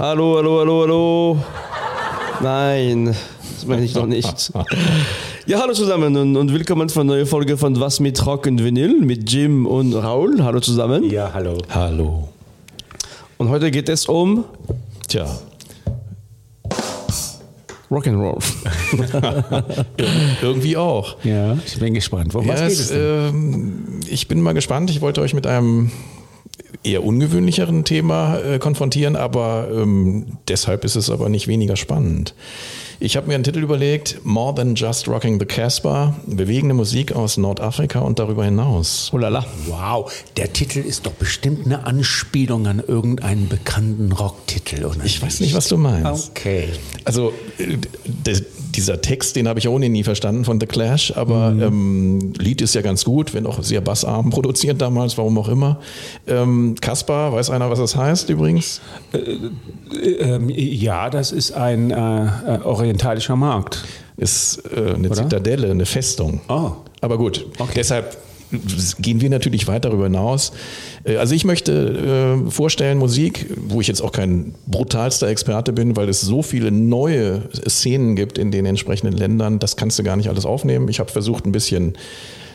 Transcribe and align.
Hallo, 0.00 0.38
hallo, 0.38 0.60
hallo, 0.60 0.80
hallo. 0.80 1.44
Nein, 2.42 3.04
das 3.54 3.66
meine 3.66 3.84
ich 3.84 3.94
noch 3.94 4.06
nicht. 4.06 4.50
Ja, 5.44 5.60
hallo 5.60 5.74
zusammen 5.74 6.16
und, 6.16 6.38
und 6.38 6.54
willkommen 6.54 6.88
zu 6.88 7.00
einer 7.00 7.12
neuen 7.12 7.26
Folge 7.26 7.58
von 7.58 7.78
Was 7.80 8.00
mit 8.00 8.24
Rock 8.24 8.46
und 8.46 8.64
Vinyl 8.64 8.98
mit 9.02 9.30
Jim 9.30 9.66
und 9.66 9.92
Raul. 9.94 10.42
Hallo 10.42 10.60
zusammen. 10.60 11.04
Ja, 11.10 11.30
hallo. 11.34 11.58
Hallo. 11.68 12.30
Und 13.36 13.50
heute 13.50 13.70
geht 13.70 13.90
es 13.90 14.06
um 14.06 14.44
Tja, 15.06 15.26
Rock'n'Roll. 17.90 18.42
irgendwie 20.40 20.78
auch. 20.78 21.16
Ja, 21.24 21.58
ich 21.66 21.78
bin 21.78 21.92
gespannt. 21.92 22.32
Worum 22.32 22.48
was 22.48 22.60
Ja, 22.60 22.68
geht 22.68 22.72
es, 22.72 22.80
es 22.80 22.88
denn? 22.88 23.28
ähm, 23.34 24.00
ich 24.08 24.28
bin 24.28 24.40
mal 24.40 24.54
gespannt. 24.54 24.88
Ich 24.88 25.02
wollte 25.02 25.20
euch 25.20 25.34
mit 25.34 25.46
einem 25.46 25.90
eher 26.82 27.04
ungewöhnlicheren 27.04 27.84
Thema 27.84 28.38
äh, 28.38 28.58
konfrontieren, 28.58 29.16
aber 29.16 29.68
ähm, 29.72 30.38
deshalb 30.48 30.84
ist 30.84 30.96
es 30.96 31.10
aber 31.10 31.28
nicht 31.28 31.46
weniger 31.48 31.76
spannend. 31.76 32.34
Ich 33.02 33.16
habe 33.16 33.28
mir 33.28 33.34
einen 33.34 33.44
Titel 33.44 33.60
überlegt, 33.60 34.20
More 34.24 34.54
Than 34.54 34.74
Just 34.74 35.08
Rocking 35.08 35.40
the 35.40 35.46
Casbah, 35.46 36.14
bewegende 36.26 36.74
Musik 36.74 37.12
aus 37.16 37.38
Nordafrika 37.38 38.00
und 38.00 38.18
darüber 38.18 38.44
hinaus. 38.44 39.08
Oh 39.14 39.16
la 39.18 39.28
la. 39.28 39.46
Wow, 39.66 40.12
der 40.36 40.52
Titel 40.52 40.80
ist 40.80 41.06
doch 41.06 41.12
bestimmt 41.12 41.64
eine 41.64 41.86
Anspielung 41.86 42.66
an 42.66 42.82
irgendeinen 42.86 43.48
bekannten 43.48 44.12
Rocktitel, 44.12 44.84
oder? 44.84 45.02
Ich 45.04 45.22
weiß 45.22 45.40
nicht, 45.40 45.54
was 45.54 45.68
du 45.68 45.78
meinst. 45.78 46.30
Okay. 46.30 46.68
Also 47.06 47.32
äh, 47.58 47.78
d- 48.04 48.42
dieser 48.76 49.00
Text, 49.00 49.36
den 49.36 49.48
habe 49.48 49.58
ich 49.58 49.68
ohnehin 49.68 49.92
nie 49.92 50.04
verstanden 50.04 50.44
von 50.44 50.60
The 50.60 50.66
Clash, 50.66 51.12
aber 51.16 51.54
ähm, 51.60 52.32
Lied 52.38 52.60
ist 52.60 52.74
ja 52.74 52.82
ganz 52.82 53.04
gut, 53.04 53.34
wenn 53.34 53.46
auch 53.46 53.62
sehr 53.62 53.80
bassarm 53.80 54.30
produziert 54.30 54.80
damals, 54.80 55.18
warum 55.18 55.38
auch 55.38 55.48
immer. 55.48 55.80
Ähm, 56.26 56.74
Kaspar, 56.80 57.32
weiß 57.32 57.50
einer, 57.50 57.70
was 57.70 57.78
das 57.78 57.96
heißt 57.96 58.30
übrigens? 58.30 58.80
Ähm, 59.12 60.48
ja, 60.48 61.10
das 61.10 61.32
ist 61.32 61.52
ein 61.52 61.90
äh, 61.90 61.94
äh, 61.94 62.60
orientalischer 62.62 63.36
Markt. 63.36 63.84
Ist 64.16 64.62
äh, 64.74 64.94
eine 64.94 65.08
Oder? 65.08 65.16
Zitadelle, 65.16 65.70
eine 65.70 65.86
Festung. 65.86 66.40
Oh. 66.48 66.72
Aber 67.00 67.16
gut, 67.16 67.46
deshalb 67.74 68.16
gehen 68.98 69.20
wir 69.20 69.30
natürlich 69.30 69.66
weit 69.66 69.84
darüber 69.84 70.04
hinaus. 70.04 70.52
Äh, 71.04 71.16
Also 71.16 71.34
ich 71.34 71.44
möchte 71.44 72.42
äh, 72.46 72.50
vorstellen 72.50 72.98
Musik, 72.98 73.46
wo 73.56 73.80
ich 73.80 73.88
jetzt 73.88 74.02
auch 74.02 74.12
kein 74.12 74.54
brutalster 74.66 75.28
Experte 75.28 75.72
bin, 75.72 75.96
weil 75.96 76.08
es 76.08 76.20
so 76.20 76.42
viele 76.42 76.70
neue 76.70 77.42
Szenen 77.68 78.16
gibt 78.16 78.38
in 78.38 78.50
den 78.50 78.66
entsprechenden 78.66 79.16
Ländern, 79.16 79.58
das 79.58 79.76
kannst 79.76 79.98
du 79.98 80.02
gar 80.02 80.16
nicht 80.16 80.28
alles 80.28 80.46
aufnehmen. 80.46 80.88
Ich 80.88 81.00
habe 81.00 81.10
versucht 81.10 81.46
ein 81.46 81.52
bisschen 81.52 81.94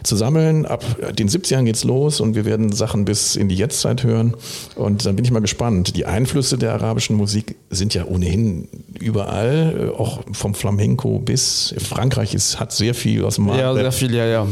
zu 0.06 0.16
sammeln. 0.16 0.66
Ab 0.66 0.84
den 1.18 1.30
70ern 1.30 1.64
geht's 1.64 1.84
los 1.84 2.20
und 2.20 2.36
wir 2.36 2.46
werden 2.46 2.72
Sachen 2.72 3.06
bis 3.06 3.36
in 3.36 3.50
die 3.50 3.56
Jetztzeit 3.56 4.04
hören. 4.04 4.36
Und 4.76 5.06
dann 5.06 5.16
bin 5.16 5.26
ich 5.26 5.32
mal 5.32 5.40
gespannt. 5.42 5.96
Die 5.96 6.06
Einflüsse 6.06 6.58
der 6.58 6.74
arabischen 6.74 7.16
Musik 7.16 7.56
sind 7.70 7.94
ja 7.94 8.06
ohnehin 8.06 8.68
überall, 9.00 9.92
äh, 9.94 9.98
auch 9.98 10.22
vom 10.34 10.56
Flamenco 10.56 11.20
bis 11.20 11.74
Frankreich 11.78 12.34
ist, 12.34 12.60
hat 12.60 12.72
sehr 12.72 12.94
viel 12.94 13.24
aus 13.26 13.36
dem 13.36 13.48
Ja, 13.48 13.54
Maghreb. 13.74 13.76
sehr 13.82 13.92
viel, 13.92 14.16
ja, 14.16 14.26
ja. 14.26 14.48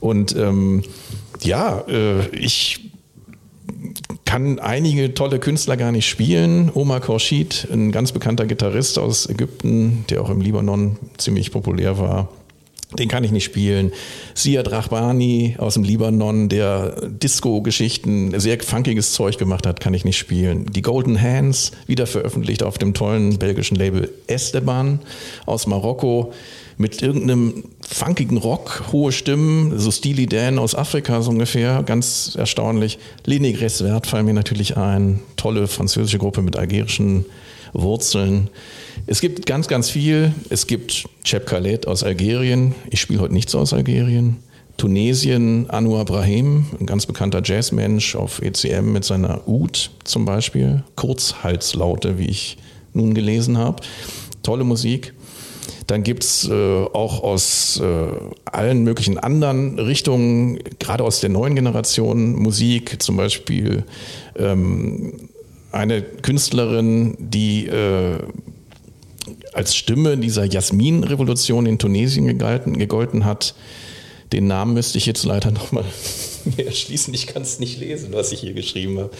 Und 0.00 0.34
ähm, 0.36 0.82
ja, 1.42 1.80
äh, 1.88 2.26
ich 2.36 2.80
kann 4.24 4.58
einige 4.58 5.14
tolle 5.14 5.38
Künstler 5.38 5.76
gar 5.76 5.92
nicht 5.92 6.08
spielen. 6.08 6.70
Omar 6.74 7.00
Khorshid, 7.00 7.68
ein 7.72 7.92
ganz 7.92 8.12
bekannter 8.12 8.46
Gitarrist 8.46 8.98
aus 8.98 9.28
Ägypten, 9.28 10.04
der 10.10 10.22
auch 10.22 10.30
im 10.30 10.40
Libanon 10.40 10.96
ziemlich 11.16 11.52
populär 11.52 11.98
war. 11.98 12.28
Den 12.94 13.08
kann 13.08 13.24
ich 13.24 13.32
nicht 13.32 13.44
spielen. 13.44 13.92
Siad 14.34 14.70
Rahbani 14.70 15.56
aus 15.58 15.74
dem 15.74 15.82
Libanon, 15.82 16.48
der 16.48 17.08
Disco-Geschichten, 17.08 18.38
sehr 18.38 18.60
funkiges 18.60 19.12
Zeug 19.12 19.38
gemacht 19.38 19.66
hat, 19.66 19.80
kann 19.80 19.92
ich 19.92 20.04
nicht 20.04 20.16
spielen. 20.16 20.66
Die 20.66 20.82
Golden 20.82 21.20
Hands, 21.20 21.72
wieder 21.86 22.06
veröffentlicht 22.06 22.62
auf 22.62 22.78
dem 22.78 22.94
tollen 22.94 23.38
belgischen 23.38 23.76
Label 23.76 24.10
Esteban 24.28 25.00
aus 25.46 25.66
Marokko 25.66 26.32
mit 26.78 27.02
irgendeinem 27.02 27.64
funkigen 27.80 28.36
Rock, 28.36 28.84
hohe 28.92 29.10
Stimmen, 29.10 29.78
so 29.78 29.90
Steely 29.90 30.26
Dan 30.26 30.58
aus 30.58 30.74
Afrika 30.74 31.22
so 31.22 31.30
ungefähr, 31.30 31.82
ganz 31.82 32.36
erstaunlich. 32.38 32.98
Leni 33.24 33.52
Gresswert 33.52 34.06
fallen 34.06 34.26
mir 34.26 34.34
natürlich 34.34 34.76
ein, 34.76 35.20
tolle 35.36 35.66
französische 35.66 36.18
Gruppe 36.18 36.42
mit 36.42 36.56
algerischen 36.56 37.24
Wurzeln. 37.72 38.48
Es 39.08 39.20
gibt 39.20 39.46
ganz, 39.46 39.68
ganz 39.68 39.88
viel. 39.88 40.34
Es 40.50 40.66
gibt 40.66 41.06
Cheb 41.22 41.46
Khaled 41.46 41.86
aus 41.86 42.02
Algerien. 42.02 42.74
Ich 42.90 43.00
spiele 43.00 43.20
heute 43.20 43.34
nichts 43.34 43.54
aus 43.54 43.72
Algerien. 43.72 44.38
Tunesien, 44.78 45.70
Anwar 45.70 46.04
Brahim, 46.04 46.66
ein 46.80 46.86
ganz 46.86 47.06
bekannter 47.06 47.40
Jazzmensch 47.42 48.16
auf 48.16 48.42
ECM 48.42 48.92
mit 48.92 49.04
seiner 49.04 49.46
Oud 49.46 49.92
zum 50.02 50.24
Beispiel. 50.24 50.82
Kurzhalslaute, 50.96 52.18
wie 52.18 52.26
ich 52.26 52.58
nun 52.94 53.14
gelesen 53.14 53.58
habe. 53.58 53.80
Tolle 54.42 54.64
Musik. 54.64 55.14
Dann 55.86 56.02
gibt's 56.02 56.48
äh, 56.48 56.52
auch 56.52 57.22
aus 57.22 57.80
äh, 57.80 58.08
allen 58.44 58.82
möglichen 58.82 59.18
anderen 59.18 59.78
Richtungen, 59.78 60.58
gerade 60.80 61.04
aus 61.04 61.20
der 61.20 61.30
neuen 61.30 61.54
Generation 61.54 62.32
Musik, 62.32 63.00
zum 63.00 63.16
Beispiel 63.16 63.84
ähm, 64.36 65.28
eine 65.70 66.02
Künstlerin, 66.02 67.16
die 67.20 67.66
äh, 67.66 68.18
als 69.56 69.74
Stimme 69.74 70.18
dieser 70.18 70.44
Jasmin-Revolution 70.44 71.64
in 71.64 71.78
Tunesien 71.78 72.26
gegalten, 72.26 72.78
gegolten 72.78 73.24
hat. 73.24 73.54
Den 74.32 74.46
Namen 74.46 74.74
müsste 74.74 74.98
ich 74.98 75.06
jetzt 75.06 75.24
leider 75.24 75.50
nochmal 75.50 75.84
erschließen. 76.58 77.14
Ich 77.14 77.26
kann 77.26 77.40
es 77.40 77.58
nicht 77.58 77.80
lesen, 77.80 78.12
was 78.12 78.32
ich 78.32 78.40
hier 78.40 78.52
geschrieben 78.52 78.98
habe. 78.98 79.10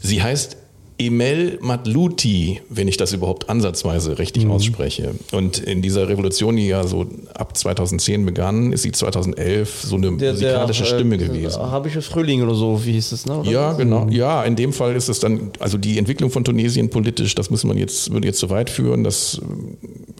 Sie 0.00 0.20
heißt 0.20 0.56
Emel 0.96 1.58
Matluti, 1.60 2.60
wenn 2.68 2.86
ich 2.86 2.96
das 2.96 3.12
überhaupt 3.12 3.50
ansatzweise 3.50 4.18
richtig 4.18 4.46
ausspreche. 4.46 5.10
Und 5.32 5.58
in 5.58 5.82
dieser 5.82 6.08
Revolution, 6.08 6.54
die 6.54 6.68
ja 6.68 6.86
so 6.86 7.06
ab 7.34 7.56
2010 7.56 8.24
begann, 8.24 8.72
ist 8.72 8.82
sie 8.82 8.92
2011 8.92 9.82
so 9.82 9.96
eine 9.96 10.12
musikalische 10.12 10.84
Stimme 10.84 11.18
gewesen. 11.18 11.60
Arabische 11.60 12.00
Frühling 12.00 12.42
oder 12.42 12.54
so, 12.54 12.84
wie 12.84 12.92
hieß 12.92 13.10
es, 13.10 13.26
ne? 13.26 13.38
Oder 13.38 13.50
Ja, 13.50 13.70
was? 13.70 13.78
genau. 13.78 14.06
Ja, 14.08 14.44
in 14.44 14.54
dem 14.54 14.72
Fall 14.72 14.94
ist 14.94 15.08
es 15.08 15.18
dann, 15.18 15.50
also 15.58 15.78
die 15.78 15.98
Entwicklung 15.98 16.30
von 16.30 16.44
Tunesien 16.44 16.88
politisch, 16.90 17.34
das 17.34 17.50
muss 17.50 17.64
man 17.64 17.76
jetzt, 17.76 18.12
würde 18.12 18.28
jetzt 18.28 18.38
zu 18.38 18.50
weit 18.50 18.70
führen. 18.70 19.02
Das 19.02 19.40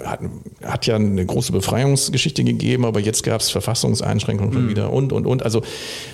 äh, 0.01 0.05
hat, 0.05 0.21
hat 0.65 0.87
ja 0.87 0.97
eine 0.97 1.25
große 1.25 1.53
Befreiungsgeschichte 1.53 2.43
gegeben, 2.43 2.85
aber 2.85 2.99
jetzt 2.99 3.23
gab 3.23 3.41
es 3.41 3.51
Verfassungseinschränkungen 3.51 4.53
schon 4.53 4.69
wieder 4.69 4.93
und, 4.93 5.13
und, 5.13 5.25
und. 5.27 5.45
Also 5.45 5.63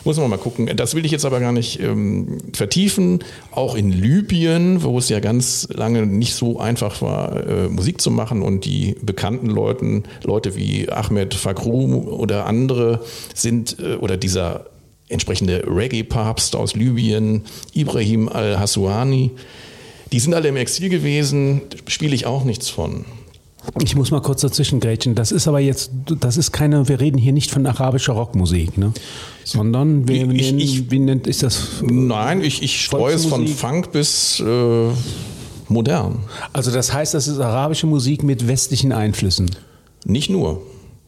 muss 0.05 0.19
man 0.19 0.29
mal 0.29 0.37
gucken. 0.37 0.69
Das 0.77 0.95
will 0.95 1.07
ich 1.07 1.13
jetzt 1.13 1.25
aber 1.25 1.41
gar 1.41 1.53
nicht 1.53 1.81
ähm, 1.81 2.39
vertiefen. 2.53 3.21
Auch 3.53 3.75
in 3.75 3.91
Libyen, 3.91 4.51
wo 4.83 4.99
es 4.99 5.09
ja 5.09 5.21
ganz 5.21 5.69
lange 5.73 6.07
nicht 6.07 6.35
so 6.35 6.59
einfach 6.59 7.03
war, 7.03 7.47
äh, 7.47 7.69
Musik 7.69 8.01
zu 8.01 8.11
machen 8.11 8.43
und 8.43 8.65
die 8.65 8.97
bekannten 9.03 9.47
Leuten, 9.47 10.05
Leute 10.25 10.57
wie 10.57 10.91
Ahmed 10.91 11.35
Fakrou 11.35 12.09
oder 12.09 12.47
andere 12.47 13.01
sind, 13.35 13.77
äh, 13.79 13.97
oder 13.97 14.17
dieser 14.17 14.67
entsprechende 15.09 15.65
Reggae-Papst 15.67 16.57
aus 16.57 16.75
Libyen, 16.75 17.43
Ibrahim 17.75 18.29
al-Hassuani. 18.29 19.33
Die 20.13 20.21
sind 20.21 20.35
alle 20.35 20.49
im 20.49 20.57
Exil 20.57 20.89
gewesen, 20.89 21.63
spiele 21.87 22.15
ich 22.15 22.27
auch 22.27 22.45
nichts 22.45 22.69
von. 22.69 23.05
Ich 23.83 23.95
muss 23.95 24.11
mal 24.11 24.21
kurz 24.23 24.41
dazwischen 24.41 24.81
grätschen. 24.81 25.15
Das 25.15 25.33
ist 25.33 25.47
aber 25.47 25.61
jetzt, 25.61 25.91
das 26.21 26.37
ist 26.37 26.51
keine, 26.53 26.89
wir 26.89 26.99
reden 27.01 27.19
hier 27.19 27.33
nicht 27.33 27.51
von 27.51 27.67
arabischer 27.67 28.15
Rockmusik, 28.15 28.79
ne? 28.79 28.93
Sondern 29.45 30.09
wir 30.09 30.17
Ich- 30.31 30.47
nennen, 30.53 30.59
ich- 30.61 30.91
wie 30.91 30.99
nennt 30.99 31.27
ist 31.27 31.43
das? 31.43 31.69
Nein, 31.83 32.43
ich, 32.43 32.63
ich 32.63 32.83
streue 32.85 33.15
es 33.15 33.27
von? 33.27 33.47
Funk 33.47 33.93
bis 33.93 34.41
äh, 34.41 34.89
modern. 35.69 36.21
Also 36.53 36.71
das 36.71 36.93
heißt, 36.93 37.15
das 37.15 37.29
ist 37.29 37.39
arabische 37.39 37.87
Musik 37.87 38.23
mit 38.23 38.49
westlichen 38.49 38.93
Einflüssen. 38.93 39.51
Nicht 40.05 40.31
nur. 40.31 40.63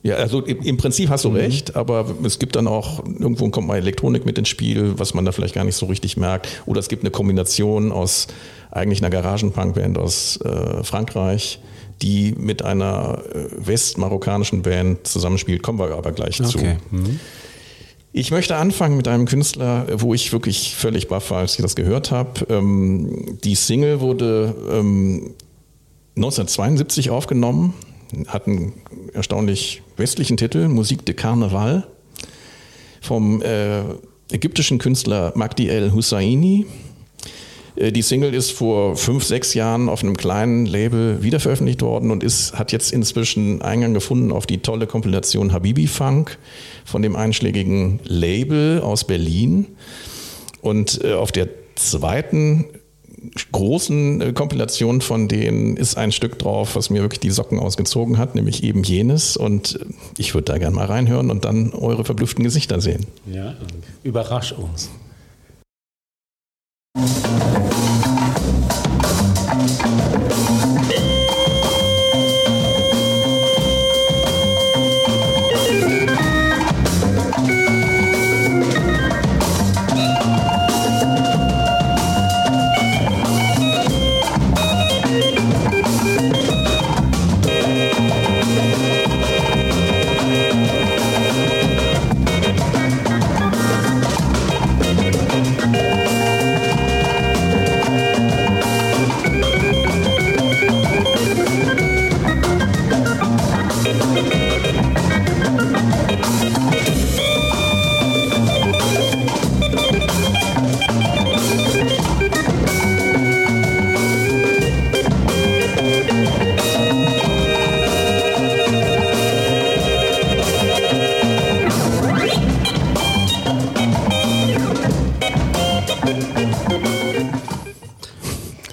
Ja, 0.04 0.16
also 0.16 0.40
im, 0.40 0.76
Prinzip 0.78 1.10
hast 1.10 1.24
du 1.24 1.28
recht, 1.28 1.76
aber 1.76 2.04
es 2.24 2.40
gibt 2.40 2.56
dann 2.56 2.66
auch, 2.66 3.04
irgendwo 3.06 3.48
kommt 3.50 3.68
mal 3.68 3.76
Elektronik 3.76 4.26
mit 4.26 4.36
ins 4.36 4.48
Spiel, 4.48 4.94
was 4.96 5.14
man 5.14 5.24
da 5.24 5.30
vielleicht 5.30 5.54
gar 5.54 5.64
nicht 5.64 5.76
so 5.76 5.86
richtig 5.86 6.16
merkt. 6.16 6.48
Oder 6.66 6.80
es 6.80 6.88
gibt 6.88 7.04
eine 7.04 7.12
Kombination 7.12 7.92
aus 7.92 8.26
eigentlich 8.72 9.00
einer 9.00 9.10
Garagenpunkband 9.10 9.98
aus 9.98 10.38
äh, 10.44 10.82
Frankreich, 10.82 11.60
die 12.02 12.34
mit 12.36 12.64
einer 12.64 13.22
äh, 13.32 13.46
westmarokkanischen 13.56 14.62
Band 14.62 15.06
zusammenspielt. 15.06 15.62
Kommen 15.62 15.78
wir 15.78 15.96
aber 15.96 16.12
gleich 16.12 16.36
zu. 16.36 16.58
Okay. 16.58 16.76
Mhm. 16.90 17.20
Ich 18.14 18.30
möchte 18.30 18.56
anfangen 18.56 18.98
mit 18.98 19.08
einem 19.08 19.24
Künstler, 19.24 19.86
wo 19.94 20.12
ich 20.12 20.32
wirklich 20.32 20.74
völlig 20.76 21.08
baff 21.08 21.30
war, 21.30 21.38
als 21.38 21.56
ich 21.56 21.62
das 21.62 21.74
gehört 21.74 22.10
habe. 22.10 22.46
Ähm, 22.50 23.38
die 23.42 23.54
Single 23.54 24.00
wurde 24.00 24.54
ähm, 24.70 25.30
1972 26.16 27.08
aufgenommen, 27.08 27.72
hat 28.26 28.46
einen 28.46 28.74
erstaunlich 29.14 29.82
westlichen 29.96 30.36
Titel, 30.36 30.68
Musik 30.68 31.06
de 31.06 31.14
Carnaval, 31.14 31.86
vom 33.00 33.40
äh, 33.40 33.80
ägyptischen 34.30 34.78
Künstler 34.78 35.32
Magdi 35.34 35.68
El 35.68 35.92
Husseini. 35.92 36.66
Äh, 37.76 37.92
Die 37.92 38.02
Single 38.02 38.34
ist 38.34 38.52
vor 38.52 38.96
fünf, 38.96 39.24
sechs 39.24 39.54
Jahren 39.54 39.88
auf 39.88 40.02
einem 40.02 40.16
kleinen 40.16 40.66
Label 40.66 41.22
wiederveröffentlicht 41.22 41.82
worden 41.82 42.10
und 42.10 42.22
ist, 42.22 42.54
hat 42.58 42.72
jetzt 42.72 42.92
inzwischen 42.92 43.62
Eingang 43.62 43.94
gefunden 43.94 44.32
auf 44.32 44.46
die 44.46 44.58
tolle 44.58 44.86
Kompilation 44.86 45.52
Habibi 45.52 45.86
Funk 45.86 46.38
von 46.84 47.02
dem 47.02 47.16
einschlägigen 47.16 48.00
Label 48.04 48.80
aus 48.80 49.04
Berlin. 49.04 49.66
Und 50.60 51.02
äh, 51.02 51.14
auf 51.14 51.32
der 51.32 51.48
zweiten 51.74 52.66
großen 53.52 54.20
äh, 54.20 54.32
Kompilationen 54.32 55.00
von 55.00 55.28
denen 55.28 55.76
ist 55.76 55.96
ein 55.96 56.12
Stück 56.12 56.38
drauf, 56.38 56.76
was 56.76 56.90
mir 56.90 57.02
wirklich 57.02 57.20
die 57.20 57.30
Socken 57.30 57.58
ausgezogen 57.58 58.18
hat, 58.18 58.34
nämlich 58.34 58.62
eben 58.64 58.82
jenes. 58.82 59.36
Und 59.36 59.78
ich 60.18 60.34
würde 60.34 60.46
da 60.46 60.58
gerne 60.58 60.74
mal 60.74 60.86
reinhören 60.86 61.30
und 61.30 61.44
dann 61.44 61.72
eure 61.72 62.04
verblüfften 62.04 62.44
Gesichter 62.44 62.80
sehen. 62.80 63.06
Ja, 63.32 63.54
überrasch 64.02 64.52
uns. 64.52 64.90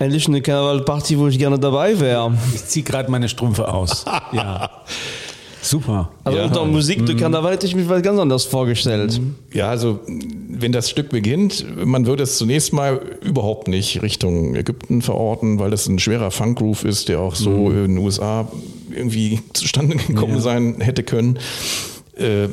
Endlich 0.09 0.27
eine 0.27 0.41
Karnevalparty, 0.41 1.19
wo 1.19 1.27
ich 1.27 1.37
gerne 1.37 1.59
dabei 1.59 1.99
wäre. 1.99 2.33
Ich 2.55 2.65
ziehe 2.65 2.83
gerade 2.83 3.11
meine 3.11 3.29
Strümpfe 3.29 3.71
aus. 3.71 4.05
ja. 4.31 4.67
Super. 5.61 6.09
Also 6.23 6.39
Ja. 6.39 6.45
unter 6.45 6.65
Musik, 6.65 7.05
du 7.05 7.15
Karneval 7.15 7.53
hätte 7.53 7.67
ich 7.67 7.75
mir 7.75 7.87
was 7.87 8.01
ganz 8.01 8.17
anders 8.19 8.45
vorgestellt. 8.45 9.21
Ja, 9.53 9.69
also 9.69 9.99
wenn 10.07 10.71
das 10.71 10.89
Stück 10.89 11.09
beginnt, 11.09 11.63
man 11.85 12.07
würde 12.07 12.23
es 12.23 12.39
zunächst 12.39 12.73
mal 12.73 12.99
überhaupt 13.21 13.67
nicht 13.67 14.01
Richtung 14.01 14.55
Ägypten 14.55 15.03
verorten, 15.03 15.59
weil 15.59 15.69
das 15.69 15.85
ein 15.87 15.99
schwerer 15.99 16.31
Funkgroove 16.31 16.85
ist, 16.85 17.07
der 17.07 17.19
auch 17.19 17.35
so 17.35 17.69
in 17.69 17.75
den 17.95 17.97
USA 17.99 18.47
irgendwie 18.91 19.41
zustande 19.53 19.95
gekommen 19.97 20.35
Ja. 20.37 20.41
sein 20.41 20.81
hätte 20.81 21.03
können. 21.03 21.37
Äh, 22.17 22.47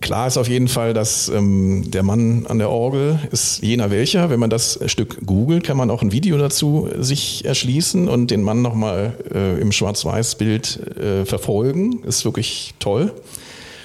Klar 0.00 0.26
ist 0.26 0.36
auf 0.36 0.48
jeden 0.48 0.68
Fall, 0.68 0.92
dass 0.92 1.28
ähm, 1.28 1.90
der 1.90 2.02
Mann 2.02 2.46
an 2.46 2.58
der 2.58 2.70
Orgel 2.70 3.18
ist 3.32 3.62
jener 3.62 3.90
welcher. 3.90 4.28
Wenn 4.28 4.38
man 4.38 4.50
das 4.50 4.78
Stück 4.86 5.24
googelt, 5.24 5.64
kann 5.64 5.76
man 5.76 5.90
auch 5.90 6.02
ein 6.02 6.12
Video 6.12 6.36
dazu 6.36 6.88
sich 6.98 7.44
erschließen 7.44 8.06
und 8.08 8.30
den 8.30 8.42
Mann 8.42 8.60
nochmal 8.60 9.14
äh, 9.34 9.58
im 9.60 9.72
Schwarz-Weiß-Bild 9.72 10.98
äh, 10.98 11.24
verfolgen. 11.24 12.02
Ist 12.04 12.24
wirklich 12.24 12.74
toll. 12.78 13.12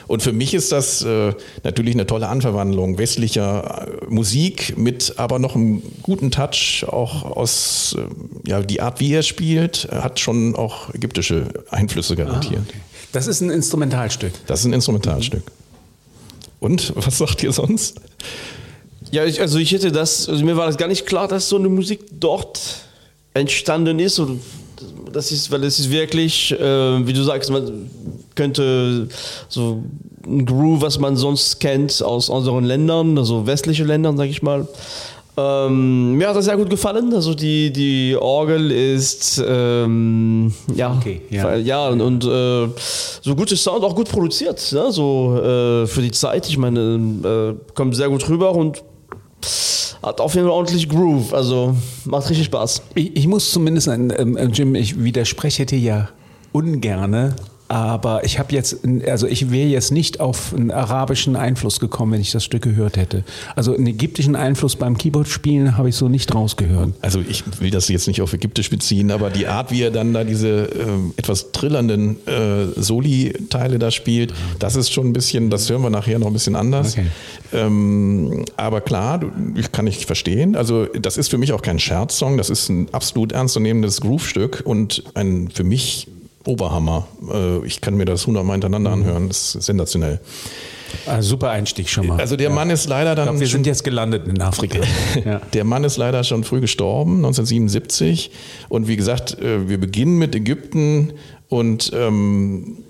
Und 0.08 0.22
für 0.22 0.34
mich 0.34 0.54
ist 0.54 0.74
das 0.74 1.02
äh, 1.04 1.34
natürlich 1.63 1.96
eine 1.96 2.06
tolle 2.06 2.28
Anverwandlung 2.28 2.98
westlicher 2.98 3.88
äh, 3.88 4.13
Musik 4.13 4.78
mit 4.78 5.13
aber 5.16 5.40
noch 5.40 5.56
einem 5.56 5.81
guten 6.04 6.31
Touch 6.31 6.86
auch 6.86 7.24
aus, 7.24 7.96
äh, 7.98 8.50
ja, 8.50 8.62
die 8.62 8.81
Art, 8.81 9.00
wie 9.00 9.13
er 9.13 9.24
spielt, 9.24 9.88
hat 9.90 10.19
schon 10.19 10.58
auch 10.58 10.94
ägyptische 10.94 11.46
Einflüsse 11.69 12.18
garantiert. 12.18 12.63
Das 13.13 13.28
ist 13.28 13.40
ein 13.40 13.50
Instrumentalstück. 13.50 14.34
Das 14.48 14.60
ist 14.60 14.66
ein 14.66 14.74
Instrumentalstück. 14.74 15.44
Und 16.62 16.94
was 16.96 17.18
sagt 17.18 17.44
ihr 17.44 17.52
sonst? 17.52 18.00
Ja, 19.12 19.25
ich, 19.25 19.42
also 19.42 19.58
ich 19.58 19.74
hätte 19.74 19.92
das, 19.92 20.30
also 20.30 20.46
mir 20.46 20.56
war 20.56 20.68
das 20.68 20.78
gar 20.78 20.88
nicht 20.88 21.06
klar, 21.06 21.28
dass 21.28 21.50
so 21.50 21.58
eine 21.58 21.68
Musik 21.68 22.00
dort 22.13 22.62
entstanden 23.34 24.00
ist. 24.00 24.19
Und 24.19 24.42
das 25.12 25.31
ist, 25.31 25.52
weil 25.52 25.63
es 25.63 25.80
ist 25.80 25.92
wirklich, 25.92 26.52
äh, 26.52 27.06
wie 27.06 27.13
du 27.13 27.24
sagst, 27.24 27.50
man 27.50 27.90
könnte 28.36 29.10
so 29.50 29.84
ein 30.24 30.46
Groove, 30.46 30.81
was 30.81 31.00
man 31.00 31.18
sonst 31.18 31.60
kennt 31.60 32.02
aus 32.04 32.30
anderen 32.30 32.63
Ländern, 32.63 33.18
also 33.18 33.48
westliche 33.48 33.84
Ländern, 33.84 34.16
sag 34.16 34.30
ich 34.30 34.44
mal. 34.44 34.68
Ähm, 35.41 36.15
mir 36.15 36.29
hat 36.29 36.35
das 36.35 36.45
sehr 36.45 36.57
gut 36.57 36.69
gefallen. 36.69 37.13
Also 37.13 37.33
die, 37.33 37.71
die 37.71 38.15
Orgel 38.19 38.71
ist 38.71 39.43
ähm, 39.45 40.53
ja, 40.75 40.95
Okay, 40.97 41.21
ja. 41.29 41.55
ja 41.55 41.89
und, 41.89 42.01
und 42.01 42.25
äh, 42.25 42.67
so 43.21 43.35
gutes 43.35 43.63
Sound, 43.63 43.83
auch 43.83 43.95
gut 43.95 44.09
produziert, 44.09 44.71
ne? 44.71 44.91
so 44.91 45.38
äh, 45.38 45.88
für 45.88 46.01
die 46.01 46.11
Zeit. 46.11 46.47
Ich 46.49 46.57
meine, 46.57 47.55
äh, 47.59 47.73
kommt 47.73 47.95
sehr 47.95 48.09
gut 48.09 48.27
rüber 48.29 48.53
und 48.53 48.83
hat 50.03 50.19
auf 50.19 50.33
jeden 50.33 50.47
Fall 50.47 50.55
ordentlich 50.55 50.89
Groove. 50.89 51.33
Also 51.33 51.75
macht 52.05 52.29
richtig 52.29 52.45
Spaß. 52.45 52.81
Ich, 52.95 53.15
ich 53.15 53.27
muss 53.27 53.51
zumindest, 53.51 53.88
ähm, 53.88 54.38
äh, 54.38 54.45
Jim, 54.45 54.75
ich 54.75 55.01
widerspreche 55.01 55.65
dir 55.65 55.79
ja 55.79 56.09
ungerne, 56.51 57.35
aber 57.71 58.25
ich 58.25 58.38
habe 58.38 58.53
jetzt, 58.53 58.79
also 59.07 59.27
ich 59.27 59.50
wäre 59.50 59.69
jetzt 59.69 59.94
nicht 59.94 60.19
auf 60.19 60.53
einen 60.53 60.71
arabischen 60.71 61.38
Einfluss 61.38 61.79
gekommen, 61.79 62.12
wenn 62.12 62.19
ich 62.19 62.31
das 62.31 62.44
Stück 62.44 62.63
gehört 62.63 62.97
hätte. 62.97 63.23
Also 63.56 63.73
einen 63.73 63.88
ägyptischen 63.88 64.35
Einfluss 64.35 64.75
beim 64.75 64.97
Keyboard-Spielen 64.97 65.77
habe 65.77 65.88
ich 65.88 65.95
so 65.95 66.09
nicht 66.09 66.35
rausgehört. 66.35 66.95
Also 67.01 67.21
ich 67.21 67.45
will 67.62 67.71
das 67.71 67.88
jetzt 67.88 68.07
nicht 68.07 68.21
auf 68.21 68.33
Ägyptisch 68.33 68.69
beziehen, 68.69 69.09
aber 69.09 69.29
die 69.29 69.47
Art, 69.47 69.71
wie 69.71 69.83
er 69.83 69.91
dann 69.91 70.13
da 70.13 70.25
diese 70.25 70.65
ähm, 70.65 71.13
etwas 71.15 71.53
trillernden 71.53 72.18
äh, 72.27 72.65
Soli-Teile 72.75 73.79
da 73.79 73.89
spielt, 73.89 74.33
das 74.59 74.75
ist 74.75 74.91
schon 74.91 75.07
ein 75.07 75.13
bisschen, 75.13 75.50
das 75.50 75.69
hören 75.69 75.81
wir 75.81 75.89
nachher 75.89 76.19
noch 76.19 76.27
ein 76.27 76.33
bisschen 76.33 76.57
anders. 76.57 76.97
Okay. 76.97 77.06
Ähm, 77.53 78.44
aber 78.57 78.81
klar, 78.81 79.21
ich 79.56 79.71
kann 79.71 79.85
nicht 79.85 80.03
verstehen. 80.03 80.57
Also 80.57 80.88
das 80.88 81.15
ist 81.15 81.29
für 81.29 81.38
mich 81.38 81.53
auch 81.53 81.62
kein 81.62 81.79
Scherzsong, 81.79 82.35
das 82.35 82.50
ist 82.50 82.67
ein 82.67 82.89
absolut 82.91 83.31
ernstzunehmendes 83.31 84.01
Groove-Stück 84.01 84.62
und 84.65 85.06
ein 85.13 85.50
für 85.53 85.63
mich 85.63 86.09
Oberhammer. 86.45 87.07
Äh, 87.31 87.65
ich 87.65 87.81
kann 87.81 87.95
mir 87.95 88.05
das 88.05 88.27
hundertmal 88.27 88.55
hintereinander 88.55 88.91
anhören, 88.91 89.27
das 89.27 89.55
ist 89.55 89.65
sensationell. 89.65 90.19
Ah, 91.05 91.21
super 91.21 91.50
Einstieg 91.50 91.89
schon 91.89 92.07
mal. 92.07 92.19
Also 92.19 92.36
der 92.36 92.50
Mann 92.50 92.69
ist 92.69 92.88
leider 92.88 93.15
dann 93.15 93.29
glaub, 93.29 93.39
wir 93.39 93.48
sind 93.48 93.65
jetzt 93.65 93.83
gelandet 93.83 94.27
in 94.27 94.41
Afrika. 94.41 94.79
ja. 95.25 95.41
Der 95.53 95.63
Mann 95.63 95.83
ist 95.83 95.98
leider 95.98 96.24
schon 96.24 96.43
früh 96.43 96.60
gestorben, 96.60 97.17
1977. 97.17 98.31
Und 98.69 98.88
wie 98.88 98.98
gesagt, 98.98 99.39
äh, 99.39 99.69
wir 99.69 99.79
beginnen 99.79 100.17
mit 100.17 100.36
Ägypten 100.36 101.13
und 101.50 101.91
ähm, 101.93 102.83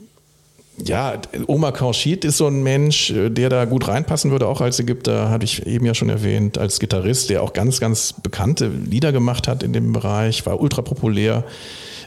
ja, 0.84 1.13
Omar 1.48 1.74
Khorshid 1.74 2.25
ist 2.25 2.38
so 2.38 2.48
ein 2.48 2.63
Mensch, 2.63 3.12
äh, 3.12 3.29
der 3.29 3.50
da 3.50 3.65
gut 3.65 3.88
reinpassen 3.88 4.31
würde, 4.31 4.48
auch 4.48 4.62
als 4.62 4.79
Ägypter, 4.79 5.29
hatte 5.29 5.46
ich 5.46 5.65
eben 5.65 5.86
ja 5.86 5.93
schon 5.93 6.10
erwähnt, 6.10 6.58
als 6.58 6.79
Gitarrist, 6.79 7.29
der 7.29 7.43
auch 7.43 7.53
ganz, 7.53 7.79
ganz 7.79 8.13
bekannte 8.13 8.67
Lieder 8.67 9.12
gemacht 9.12 9.48
hat 9.48 9.63
in 9.63 9.74
dem 9.74 9.93
Bereich, 9.93 10.46
war 10.46 10.60
ultra 10.60 10.81
populär. 10.81 11.43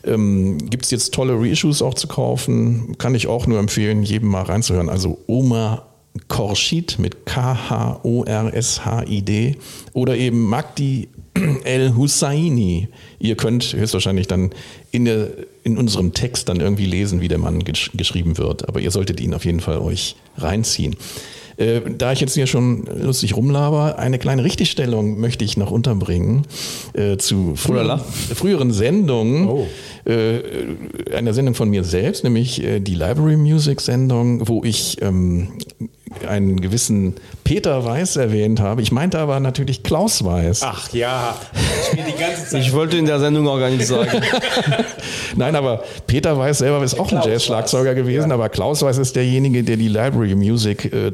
Ähm, 0.06 0.58
Gibt 0.70 0.84
es 0.84 0.90
jetzt 0.90 1.14
tolle 1.14 1.40
Reissues 1.40 1.82
auch 1.82 1.94
zu 1.94 2.08
kaufen? 2.08 2.96
Kann 2.98 3.14
ich 3.14 3.26
auch 3.26 3.46
nur 3.46 3.58
empfehlen, 3.58 4.02
jedem 4.02 4.28
mal 4.28 4.42
reinzuhören. 4.42 4.88
Also 4.88 5.18
Omar 5.26 5.94
Khorshid 6.28 6.98
mit 6.98 7.26
K-H-O-R-S-H-I-D 7.26 7.96
oder 9.92 10.16
eben 10.16 10.42
Magdi 10.42 11.08
El 11.64 11.96
Husseini. 11.96 12.88
Ihr 13.18 13.36
könnt 13.36 13.72
höchstwahrscheinlich 13.72 14.28
dann 14.28 14.50
in, 14.92 15.04
der, 15.04 15.30
in 15.64 15.76
unserem 15.76 16.12
Text 16.12 16.48
dann 16.48 16.60
irgendwie 16.60 16.86
lesen, 16.86 17.20
wie 17.20 17.28
der 17.28 17.38
Mann 17.38 17.64
gesch 17.64 17.90
geschrieben 17.94 18.38
wird. 18.38 18.68
Aber 18.68 18.80
ihr 18.80 18.92
solltet 18.92 19.20
ihn 19.20 19.34
auf 19.34 19.44
jeden 19.44 19.60
Fall 19.60 19.78
euch 19.78 20.14
reinziehen. 20.36 20.96
Äh, 21.56 21.80
da 21.96 22.12
ich 22.12 22.20
jetzt 22.20 22.34
hier 22.34 22.46
schon 22.46 22.84
lustig 23.00 23.36
rumlaber, 23.36 23.98
eine 23.98 24.18
kleine 24.18 24.44
Richtigstellung 24.44 25.20
möchte 25.20 25.44
ich 25.44 25.56
noch 25.56 25.70
unterbringen 25.70 26.46
äh, 26.94 27.16
zu 27.16 27.54
früheren, 27.56 27.86
Ulala. 27.86 28.04
früheren 28.34 28.72
Sendungen. 28.72 29.48
Oh. 29.48 29.66
Äh, 30.06 30.42
einer 31.14 31.32
Sendung 31.32 31.54
von 31.54 31.70
mir 31.70 31.82
selbst, 31.82 32.24
nämlich 32.24 32.62
äh, 32.62 32.80
die 32.80 32.94
Library 32.94 33.36
Music 33.36 33.80
Sendung, 33.80 34.46
wo 34.46 34.62
ich 34.62 35.00
ähm, 35.00 35.48
einen 36.28 36.60
gewissen 36.60 37.14
Peter 37.42 37.84
Weiß 37.84 38.16
erwähnt 38.16 38.60
habe. 38.60 38.82
Ich 38.82 38.92
meinte 38.92 39.18
aber 39.18 39.40
natürlich 39.40 39.82
Klaus 39.82 40.24
Weiß. 40.24 40.62
Ach 40.62 40.92
ja, 40.92 41.36
ich 41.90 41.96
bin 41.96 42.04
die 42.06 42.20
ganze 42.20 42.48
Zeit. 42.48 42.62
Ich 42.62 42.72
wollte 42.72 42.96
in 42.96 43.06
der 43.06 43.18
Sendung 43.18 43.48
auch 43.48 43.58
gar 43.58 43.70
nicht 43.70 43.86
sagen. 43.86 44.10
Nein, 45.36 45.56
aber 45.56 45.82
Peter 46.06 46.36
Weiß 46.36 46.58
selber 46.58 46.82
ist 46.84 46.94
auch 46.94 47.10
ein 47.10 47.20
Klaus 47.20 47.26
Jazz-Schlagzeuger 47.26 47.94
gewesen, 47.94 48.32
aber 48.32 48.48
Klaus 48.48 48.82
Weiß 48.82 48.98
ist 48.98 49.16
derjenige, 49.16 49.64
der 49.64 49.76
die 49.76 49.88
Library 49.88 50.34
Music 50.34 50.92
äh, 50.92 51.12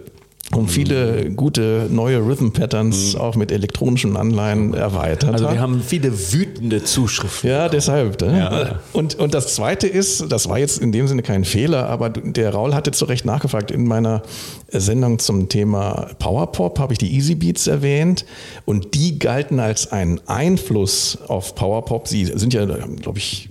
um 0.55 0.67
viele 0.67 1.31
gute 1.31 1.87
neue 1.91 2.19
Rhythm 2.19 2.51
Patterns 2.51 3.15
auch 3.15 3.37
mit 3.37 3.53
elektronischen 3.53 4.17
Anleihen 4.17 4.75
erweitert. 4.75 5.33
Also 5.33 5.51
wir 5.51 5.61
haben 5.61 5.81
viele 5.81 6.13
wütende 6.33 6.83
Zuschriften. 6.83 7.51
Ja, 7.51 7.69
deshalb. 7.69 8.21
Ne? 8.21 8.39
Ja. 8.39 8.81
Und, 8.93 9.15
und 9.17 9.33
das 9.33 9.55
Zweite 9.55 9.87
ist, 9.87 10.31
das 10.31 10.49
war 10.49 10.59
jetzt 10.59 10.79
in 10.79 10.91
dem 10.91 11.07
Sinne 11.07 11.23
kein 11.23 11.45
Fehler, 11.45 11.89
aber 11.89 12.11
der 12.11 12.51
Raul 12.51 12.75
hatte 12.75 12.91
zu 12.91 13.05
Recht 13.05 13.25
nachgefragt. 13.25 13.71
In 13.71 13.87
meiner 13.87 14.23
Sendung 14.69 15.21
zum 15.21 15.49
Thema 15.49 16.09
Powerpop 16.19 16.81
habe 16.81 16.95
ich 16.95 16.99
die 16.99 17.15
Easy 17.15 17.37
Beats 17.37 17.69
erwähnt 17.69 18.25
und 18.65 18.95
die 18.95 19.21
galten 19.21 19.61
als 19.61 19.93
ein 19.93 20.21
Einfluss 20.27 21.19
auf 21.29 21.55
Powerpop. 21.55 22.09
Sie 22.09 22.25
sind 22.25 22.53
ja, 22.55 22.65
glaube 22.65 23.19
ich, 23.19 23.50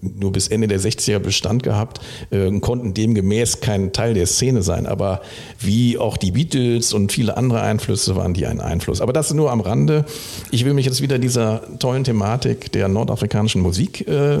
nur 0.00 0.32
bis 0.32 0.48
Ende 0.48 0.68
der 0.68 0.80
60er 0.80 1.18
Bestand 1.18 1.62
gehabt, 1.62 2.00
äh, 2.30 2.50
konnten 2.60 2.94
demgemäß 2.94 3.60
kein 3.60 3.92
Teil 3.92 4.14
der 4.14 4.26
Szene 4.26 4.62
sein. 4.62 4.86
Aber 4.86 5.22
wie 5.60 5.98
auch 5.98 6.16
die 6.16 6.32
Beatles 6.32 6.92
und 6.92 7.12
viele 7.12 7.36
andere 7.36 7.60
Einflüsse 7.60 8.16
waren 8.16 8.34
die 8.34 8.46
ein 8.46 8.60
Einfluss. 8.60 9.00
Aber 9.00 9.12
das 9.12 9.32
nur 9.34 9.50
am 9.50 9.60
Rande. 9.60 10.04
Ich 10.50 10.64
will 10.64 10.74
mich 10.74 10.86
jetzt 10.86 11.02
wieder 11.02 11.18
dieser 11.18 11.62
tollen 11.78 12.04
Thematik 12.04 12.72
der 12.72 12.88
nordafrikanischen 12.88 13.62
Musik 13.62 14.06
äh, 14.06 14.38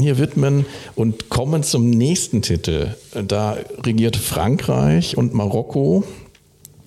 hier 0.00 0.18
widmen 0.18 0.66
und 0.94 1.28
kommen 1.28 1.62
zum 1.62 1.90
nächsten 1.90 2.42
Titel. 2.42 2.94
Da 3.26 3.56
regiert 3.84 4.16
Frankreich 4.16 5.16
und 5.16 5.34
Marokko. 5.34 6.04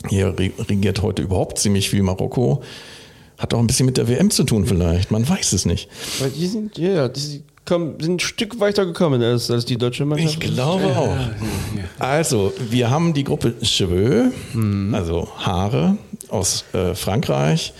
Hier 0.07 0.33
regiert 0.37 1.01
heute 1.01 1.21
überhaupt 1.21 1.59
ziemlich 1.59 1.89
viel 1.89 2.03
Marokko. 2.03 2.61
Hat 3.39 3.53
auch 3.53 3.59
ein 3.59 3.67
bisschen 3.67 3.85
mit 3.85 3.97
der 3.97 4.07
WM 4.07 4.29
zu 4.29 4.43
tun 4.43 4.65
vielleicht, 4.65 5.11
man 5.11 5.27
weiß 5.27 5.53
es 5.53 5.65
nicht. 5.65 5.89
Weil 6.19 6.29
die 6.29 6.45
sind, 6.45 6.77
ja, 6.77 7.07
die 7.07 7.41
kommen, 7.65 7.95
sind 7.99 8.15
ein 8.15 8.19
Stück 8.19 8.59
weiter 8.59 8.85
gekommen 8.85 9.21
als, 9.23 9.49
als 9.49 9.63
die 9.63 9.77
deutsche 9.77 10.05
Mannschaft. 10.05 10.43
Ich 10.43 10.53
glaube 10.53 10.85
auch. 10.85 11.15
Also, 11.99 12.51
wir 12.69 12.89
haben 12.89 13.13
die 13.13 13.23
Gruppe 13.23 13.53
Cheveux, 13.61 14.33
also 14.91 15.29
Haare 15.37 15.97
aus 16.27 16.65
äh, 16.73 16.95
Frankreich, 16.95 17.73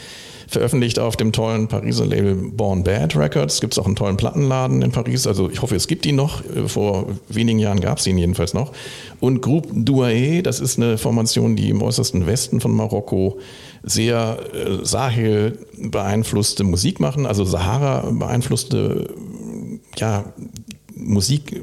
veröffentlicht 0.48 0.98
auf 0.98 1.16
dem 1.16 1.32
tollen 1.32 1.68
Pariser 1.68 2.06
Label 2.06 2.36
Born 2.36 2.84
Bad 2.84 3.16
Records. 3.16 3.62
Gibt 3.62 3.74
es 3.74 3.80
auch 3.80 3.86
einen 3.86 3.96
tollen 3.96 4.18
Plattenladen 4.18 4.82
in 4.82 4.92
Paris. 4.92 5.28
Also 5.28 5.50
ich 5.50 5.62
hoffe, 5.62 5.76
es 5.76 5.88
gibt 5.88 6.06
ihn 6.06 6.16
noch. 6.16 6.44
Äh, 6.46 6.68
Vor 6.68 7.08
wenigen 7.28 7.60
Jahren 7.60 7.82
gab 7.82 8.00
es 8.00 8.08
ihn 8.08 8.18
jedenfalls 8.18 8.54
noch. 8.54 8.72
Und 9.20 9.42
Groupe 9.42 9.70
Douae, 9.74 10.42
das 10.42 10.60
ist 10.60 10.78
eine 10.78 10.98
Formation, 10.98 11.56
die 11.56 11.70
im 11.70 11.82
äußersten 11.82 12.26
Westen 12.26 12.62
von 12.62 12.72
Marokko 12.76 13.40
sehr 13.84 14.40
äh, 14.54 14.86
Sahel 14.86 15.60
beeinflusste 15.78 16.64
Musik 16.64 17.00
machen, 17.00 17.26
also 17.26 17.46
Sahara 17.46 18.10
beeinflusste 18.12 19.14
ja, 19.98 20.26
Musik 20.96 21.62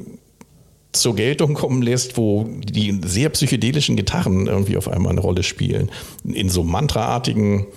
zur 0.93 1.15
Geltung 1.15 1.53
kommen 1.53 1.81
lässt, 1.81 2.17
wo 2.17 2.49
die 2.63 2.99
sehr 3.05 3.29
psychedelischen 3.29 3.95
Gitarren 3.95 4.47
irgendwie 4.47 4.77
auf 4.77 4.87
einmal 4.87 5.11
eine 5.11 5.21
Rolle 5.21 5.43
spielen. 5.43 5.91
In 6.23 6.49
so 6.49 6.63
mantraartigen 6.63 7.67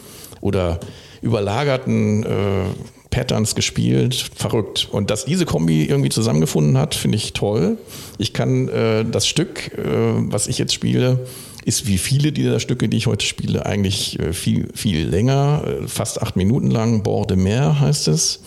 oder 0.41 0.81
überlagerten 1.23 2.25
äh, 2.25 2.65
Patterns 3.11 3.55
gespielt. 3.55 4.31
Verrückt. 4.35 4.89
Und 4.91 5.11
dass 5.11 5.25
diese 5.25 5.45
Kombi 5.45 5.85
irgendwie 5.85 6.09
zusammengefunden 6.09 6.79
hat, 6.79 6.95
finde 6.95 7.17
ich 7.17 7.33
toll. 7.33 7.77
Ich 8.19 8.33
kann 8.33 8.69
äh, 8.69 9.05
das 9.05 9.27
Stück, 9.27 9.77
äh, 9.77 9.83
was 10.31 10.47
ich 10.47 10.59
jetzt 10.59 10.73
spiele, 10.73 11.27
ist 11.65 11.87
wie 11.87 11.99
viele 11.99 12.33
dieser 12.33 12.61
Stücke, 12.61 12.89
die 12.89 12.97
ich 12.97 13.07
heute 13.07 13.25
spiele, 13.25 13.67
eigentlich 13.67 14.19
äh, 14.19 14.33
viel, 14.33 14.69
viel 14.75 15.07
länger, 15.07 15.65
äh, 15.67 15.89
fast 15.89 16.23
acht 16.23 16.37
Minuten 16.37 16.71
lang. 16.71 17.03
Bord 17.03 17.31
de 17.31 17.37
Mer 17.37 17.81
heißt 17.81 18.09
es. 18.09 18.43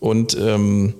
Und 0.00 0.36
ähm, 0.40 0.94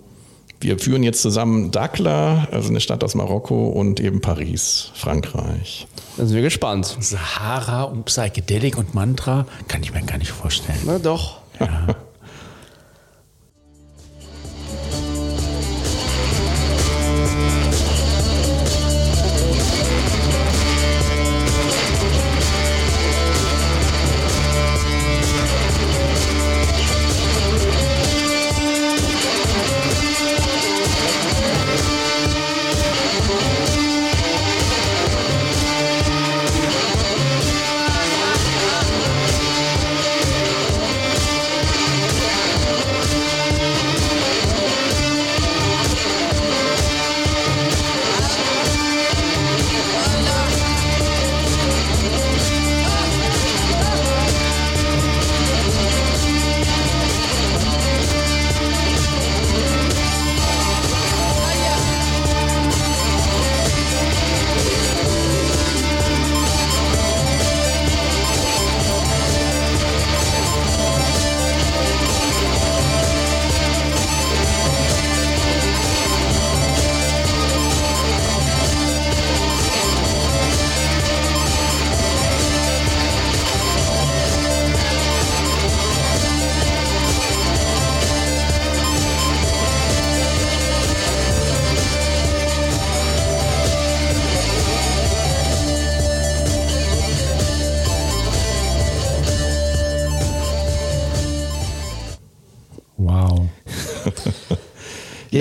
wir 0.61 0.79
führen 0.79 1.03
jetzt 1.03 1.23
zusammen 1.23 1.71
Dakla, 1.71 2.47
also 2.51 2.69
eine 2.69 2.81
Stadt 2.81 3.03
aus 3.03 3.15
Marokko, 3.15 3.69
und 3.69 3.99
eben 3.99 4.21
Paris, 4.21 4.91
Frankreich. 4.95 5.87
Dann 6.17 6.27
sind 6.27 6.37
wir 6.37 6.43
gespannt. 6.43 6.97
Sahara 7.01 7.85
und 7.85 8.05
Psychedelic 8.05 8.77
und 8.77 8.95
Mantra 8.95 9.47
kann 9.69 9.83
ich 9.83 9.95
mir 9.95 10.03
gar 10.03 10.19
nicht 10.19 10.33
vorstellen. 10.33 10.81
Na 10.85 10.99
doch. 10.99 11.41
Ja. 11.59 11.97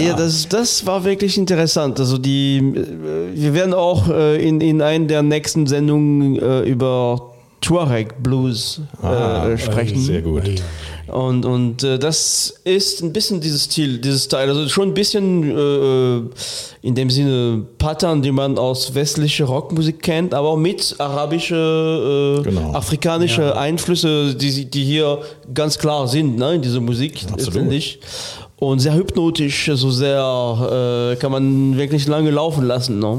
Ja, 0.09 0.17
ja, 0.17 0.23
das, 0.25 0.47
das 0.47 0.85
war 0.85 1.03
wirklich 1.03 1.37
interessant. 1.37 1.99
Also 1.99 2.17
die, 2.17 2.57
äh, 2.57 3.35
wir 3.35 3.53
werden 3.53 3.73
auch 3.73 4.09
äh, 4.09 4.47
in, 4.47 4.61
in 4.61 4.81
einer 4.81 5.05
der 5.05 5.23
nächsten 5.23 5.67
Sendungen 5.67 6.37
äh, 6.37 6.61
über 6.61 7.31
Tuareg 7.61 8.21
Blues 8.23 8.81
äh, 9.03 9.57
sprechen. 9.57 9.99
Sehr 9.99 10.21
gut. 10.21 10.43
Und, 11.07 11.43
und 11.45 11.83
äh, 11.83 11.97
das 11.97 12.53
ist 12.63 13.01
ein 13.01 13.11
bisschen 13.11 13.41
dieses 13.41 13.63
Stil, 13.65 13.97
dieses 13.97 14.25
Style. 14.25 14.49
Also 14.49 14.69
schon 14.69 14.89
ein 14.89 14.93
bisschen 14.93 15.43
äh, 15.49 16.21
in 16.87 16.93
dem 16.95 17.09
Sinne 17.09 17.65
Pattern, 17.79 18.21
die 18.21 18.31
man 18.31 18.57
aus 18.59 18.93
westlicher 18.93 19.45
Rockmusik 19.45 20.01
kennt, 20.03 20.33
aber 20.35 20.55
mit 20.55 20.95
arabische, 20.99 22.39
äh, 22.39 22.43
Genau. 22.43 22.73
afrikanische 22.73 23.57
Einflüsse, 23.57 24.35
die, 24.35 24.65
die 24.65 24.83
hier 24.83 25.19
ganz 25.53 25.79
klar 25.79 26.07
sind 26.07 26.37
ne, 26.37 26.53
in 26.55 26.61
dieser 26.61 26.79
Musik. 26.79 27.15
Absolut. 27.23 27.45
letztendlich. 27.45 27.99
Und 28.61 28.79
sehr 28.79 28.93
hypnotisch, 28.93 29.71
so 29.73 29.89
sehr, 29.89 31.13
äh, 31.13 31.15
kann 31.15 31.31
man 31.31 31.77
wirklich 31.77 32.07
lange 32.07 32.29
laufen 32.29 32.65
lassen. 32.65 32.99
Ne? 32.99 33.17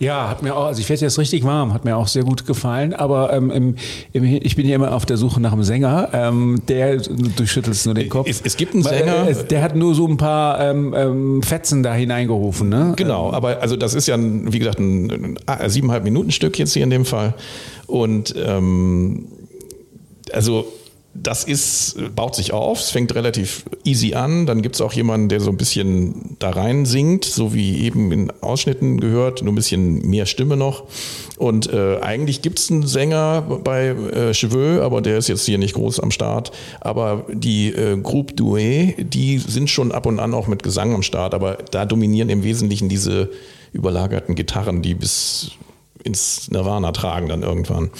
Ja, 0.00 0.28
hat 0.28 0.42
mir 0.42 0.56
auch, 0.56 0.64
also 0.64 0.80
ich 0.80 0.88
werde 0.88 1.02
jetzt 1.02 1.16
richtig 1.16 1.44
warm, 1.44 1.72
hat 1.72 1.84
mir 1.84 1.96
auch 1.96 2.08
sehr 2.08 2.24
gut 2.24 2.44
gefallen, 2.44 2.92
aber 2.92 3.32
ähm, 3.32 3.52
im, 3.52 3.76
im, 4.12 4.24
ich 4.24 4.56
bin 4.56 4.66
ja 4.68 4.74
immer 4.74 4.92
auf 4.92 5.06
der 5.06 5.16
Suche 5.16 5.40
nach 5.40 5.52
einem 5.52 5.62
Sänger, 5.62 6.08
ähm, 6.12 6.60
der, 6.66 6.96
du 6.96 7.46
schüttelst 7.46 7.86
nur 7.86 7.94
den 7.94 8.08
Kopf. 8.08 8.28
Es- 8.28 8.40
es 8.42 8.56
gibt 8.56 8.74
einen 8.74 8.84
Weil, 8.84 8.98
Sänger- 9.04 9.28
äh, 9.28 9.44
Der 9.44 9.62
hat 9.62 9.76
nur 9.76 9.94
so 9.94 10.08
ein 10.08 10.16
paar 10.16 10.60
ähm, 10.60 10.92
ähm, 10.96 11.42
Fetzen 11.44 11.84
da 11.84 11.94
hineingerufen, 11.94 12.68
ne? 12.68 12.94
Genau, 12.96 13.32
aber 13.32 13.60
also 13.62 13.76
das 13.76 13.94
ist 13.94 14.08
ja, 14.08 14.16
ein, 14.16 14.52
wie 14.52 14.58
gesagt, 14.58 14.80
ein, 14.80 15.38
ein 15.46 15.70
siebeneinhalb 15.70 16.02
Minuten 16.02 16.32
Stück 16.32 16.58
jetzt 16.58 16.72
hier 16.72 16.82
in 16.82 16.90
dem 16.90 17.04
Fall. 17.04 17.34
Und 17.86 18.34
ähm, 18.44 19.26
also 20.32 20.66
das 21.14 21.44
ist, 21.44 21.96
baut 22.16 22.34
sich 22.34 22.52
auf, 22.52 22.80
es 22.80 22.90
fängt 22.90 23.14
relativ 23.14 23.64
easy 23.84 24.14
an, 24.14 24.46
dann 24.46 24.62
gibt 24.62 24.74
es 24.74 24.80
auch 24.80 24.92
jemanden, 24.92 25.28
der 25.28 25.40
so 25.40 25.50
ein 25.50 25.56
bisschen 25.56 26.36
da 26.40 26.50
rein 26.50 26.86
singt, 26.86 27.24
so 27.24 27.54
wie 27.54 27.82
eben 27.82 28.10
in 28.10 28.32
Ausschnitten 28.40 28.98
gehört, 29.00 29.42
nur 29.42 29.52
ein 29.52 29.56
bisschen 29.56 30.08
mehr 30.08 30.26
Stimme 30.26 30.56
noch. 30.56 30.84
Und 31.38 31.72
äh, 31.72 32.00
eigentlich 32.00 32.42
gibt 32.42 32.58
es 32.58 32.70
einen 32.70 32.86
Sänger 32.86 33.42
bei 33.42 33.88
äh, 33.88 34.34
Cheveux, 34.34 34.80
aber 34.82 35.00
der 35.00 35.18
ist 35.18 35.28
jetzt 35.28 35.46
hier 35.46 35.58
nicht 35.58 35.74
groß 35.74 36.00
am 36.00 36.10
Start. 36.10 36.52
Aber 36.80 37.24
die 37.32 37.68
äh, 37.68 37.96
Groupe 37.96 38.34
Douai, 38.34 38.94
die 38.98 39.38
sind 39.38 39.70
schon 39.70 39.92
ab 39.92 40.06
und 40.06 40.18
an 40.18 40.34
auch 40.34 40.48
mit 40.48 40.62
Gesang 40.62 40.94
am 40.94 41.02
Start, 41.02 41.34
aber 41.34 41.58
da 41.70 41.86
dominieren 41.86 42.28
im 42.28 42.42
Wesentlichen 42.42 42.88
diese 42.88 43.30
überlagerten 43.72 44.34
Gitarren, 44.34 44.82
die 44.82 44.94
bis 44.94 45.52
ins 46.04 46.50
Nirvana 46.50 46.92
tragen 46.92 47.28
dann 47.28 47.42
irgendwann. 47.42 47.84
Mhm. 47.84 47.90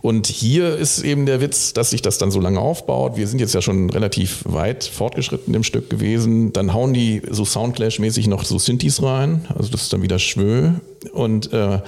Und 0.00 0.26
hier 0.28 0.76
ist 0.76 1.02
eben 1.02 1.26
der 1.26 1.40
Witz, 1.40 1.72
dass 1.72 1.90
sich 1.90 2.00
das 2.00 2.16
dann 2.18 2.30
so 2.30 2.40
lange 2.40 2.60
aufbaut. 2.60 3.16
Wir 3.16 3.26
sind 3.26 3.40
jetzt 3.40 3.52
ja 3.54 3.60
schon 3.60 3.90
relativ 3.90 4.42
weit 4.44 4.84
fortgeschritten 4.84 5.52
im 5.52 5.64
Stück 5.64 5.90
gewesen. 5.90 6.52
Dann 6.52 6.72
hauen 6.72 6.94
die 6.94 7.20
so 7.28 7.44
Soundclash-mäßig 7.44 8.28
noch 8.28 8.44
so 8.44 8.58
Synthes 8.58 9.02
rein. 9.02 9.46
Also 9.54 9.70
das 9.70 9.82
ist 9.82 9.92
dann 9.92 10.02
wieder 10.02 10.18
Schwö. 10.18 10.70
Und 11.12 11.52
äh, 11.52 11.80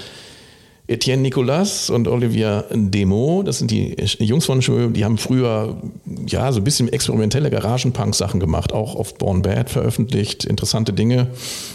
Etienne 0.86 1.22
Nicolas 1.22 1.88
und 1.88 2.08
Olivier 2.08 2.66
Demo, 2.70 3.42
das 3.42 3.58
sind 3.58 3.70
die 3.70 3.96
Jungs 4.18 4.44
von 4.44 4.60
Schwö, 4.60 4.90
die 4.90 5.02
haben 5.02 5.16
früher 5.16 5.78
ja 6.26 6.52
so 6.52 6.60
ein 6.60 6.64
bisschen 6.64 6.92
experimentelle 6.92 7.48
Garagenpunk-Sachen 7.48 8.38
gemacht, 8.38 8.74
auch 8.74 8.94
auf 8.94 9.14
Born 9.14 9.40
Bad 9.40 9.70
veröffentlicht, 9.70 10.44
interessante 10.44 10.92
Dinge 10.92 11.28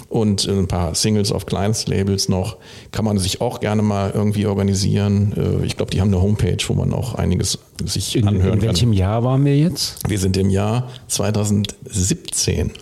und 0.10 0.48
ein 0.48 0.68
paar 0.68 0.94
Singles 0.94 1.32
auf 1.32 1.48
Kleinstlabels 1.48 2.30
noch. 2.30 2.58
Kann 2.92 3.04
man 3.04 3.18
sich 3.18 3.42
auch 3.42 3.60
gerne 3.60 3.82
mal 3.82 4.12
irgendwie 4.14 4.46
organisieren. 4.46 5.34
Äh, 5.36 5.66
ich 5.66 5.76
glaube, 5.76 5.90
die 5.90 6.02
haben 6.02 6.10
eine 6.10 6.22
Homepage, 6.22 6.64
wo 6.68 6.76
man 6.76 6.94
auch 6.94 7.16
einiges 7.16 7.58
sich 7.84 8.16
in, 8.16 8.28
anhören 8.28 8.60
kann. 8.60 8.60
In 8.60 8.66
welchem 8.68 8.90
kann. 8.92 8.98
Jahr 8.98 9.24
waren 9.24 9.44
wir 9.44 9.58
jetzt? 9.58 10.08
Wir 10.08 10.20
sind 10.20 10.38
im 10.38 10.52
Jahr 10.52 10.88
2017. 11.08 12.74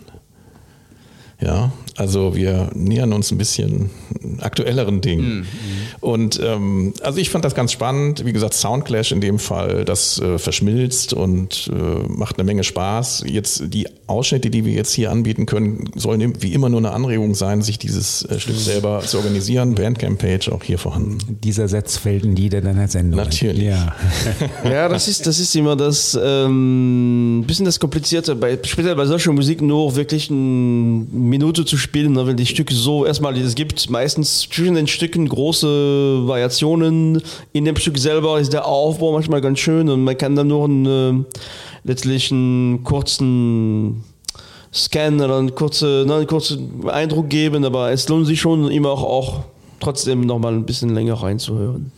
Ja, 1.39 1.71
also 1.97 2.35
wir 2.35 2.69
nähern 2.75 3.11
uns 3.11 3.31
ein 3.31 3.37
bisschen 3.37 3.89
aktuelleren 4.39 5.01
Dingen. 5.01 5.39
Mhm. 5.39 5.45
Und 5.99 6.39
ähm, 6.43 6.93
also 7.01 7.19
ich 7.19 7.29
fand 7.29 7.43
das 7.43 7.55
ganz 7.55 7.71
spannend. 7.71 8.23
Wie 8.23 8.33
gesagt, 8.33 8.53
Soundclash 8.53 9.11
in 9.11 9.19
dem 9.19 9.39
Fall, 9.39 9.83
das 9.83 10.19
äh, 10.19 10.37
verschmilzt 10.37 11.13
und 11.13 11.71
äh, 11.73 12.07
macht 12.07 12.37
eine 12.37 12.43
Menge 12.43 12.63
Spaß. 12.63 13.23
Jetzt 13.27 13.63
die 13.73 13.87
Ausschnitte, 14.05 14.49
die 14.51 14.63
wir 14.63 14.73
jetzt 14.73 14.93
hier 14.93 15.11
anbieten 15.11 15.47
können, 15.47 15.89
sollen 15.95 16.41
wie 16.41 16.53
immer 16.53 16.69
nur 16.69 16.79
eine 16.79 16.91
Anregung 16.91 17.33
sein, 17.33 17.63
sich 17.63 17.79
dieses 17.79 18.23
äh, 18.25 18.39
Stück 18.39 18.57
selber 18.57 19.01
zu 19.05 19.17
organisieren. 19.17 19.73
Bandcamp-Page 19.73 20.49
auch 20.49 20.63
hier 20.63 20.77
vorhanden. 20.77 21.39
Dieser 21.43 21.67
Satz 21.67 21.97
fällt 21.97 22.23
in 22.25 22.35
jeder 22.35 22.61
deiner 22.61 22.87
Sendungen. 22.87 23.25
Natürlich. 23.25 23.63
Ja, 23.63 23.95
ja 24.63 24.87
das, 24.87 25.07
ist, 25.07 25.25
das 25.25 25.39
ist 25.39 25.55
immer 25.55 25.75
das 25.75 26.17
ähm, 26.21 27.43
bisschen 27.47 27.65
das 27.65 27.79
Komplizierte, 27.79 28.35
bei, 28.35 28.59
speziell 28.63 28.95
bei 28.95 29.05
solcher 29.05 29.33
Musik 29.33 29.61
nur 29.61 29.95
wirklich 29.95 30.29
eine 30.29 30.37
Minute 30.37 31.65
zu 31.65 31.75
spielen, 31.75 31.86
ne, 31.93 32.27
wenn 32.27 32.37
die 32.37 32.45
Stücke 32.45 32.73
so 32.73 33.05
erstmal, 33.05 33.37
es 33.37 33.55
gibt 33.55 33.89
meistens 33.89 34.41
zwischen 34.41 34.75
den 34.75 34.87
Stücken 34.87 35.27
große 35.27 36.27
Variationen. 36.27 37.21
In 37.53 37.65
dem 37.65 37.75
Stück 37.75 37.97
selber 37.97 38.39
ist 38.39 38.53
der 38.53 38.65
Aufbau 38.65 39.13
manchmal 39.13 39.41
ganz 39.41 39.59
schön 39.59 39.89
und 39.89 40.03
man 40.03 40.17
kann 40.17 40.35
dann 40.35 40.47
nur 40.47 40.65
einen, 40.65 40.85
äh, 40.85 41.25
letztlich 41.83 42.31
einen 42.31 42.83
kurzen 42.83 44.03
Scan 44.73 45.15
oder 45.15 45.37
einen 45.37 45.55
kurzen, 45.55 46.07
ne, 46.07 46.15
einen 46.15 46.27
kurzen 46.27 46.89
Eindruck 46.89 47.29
geben, 47.29 47.65
aber 47.65 47.91
es 47.91 48.07
lohnt 48.09 48.27
sich 48.27 48.39
schon 48.39 48.69
immer 48.69 48.89
auch, 48.89 49.03
auch 49.03 49.39
trotzdem 49.79 50.21
noch 50.21 50.39
mal 50.39 50.53
ein 50.53 50.65
bisschen 50.65 50.93
länger 50.93 51.15
reinzuhören. 51.15 51.91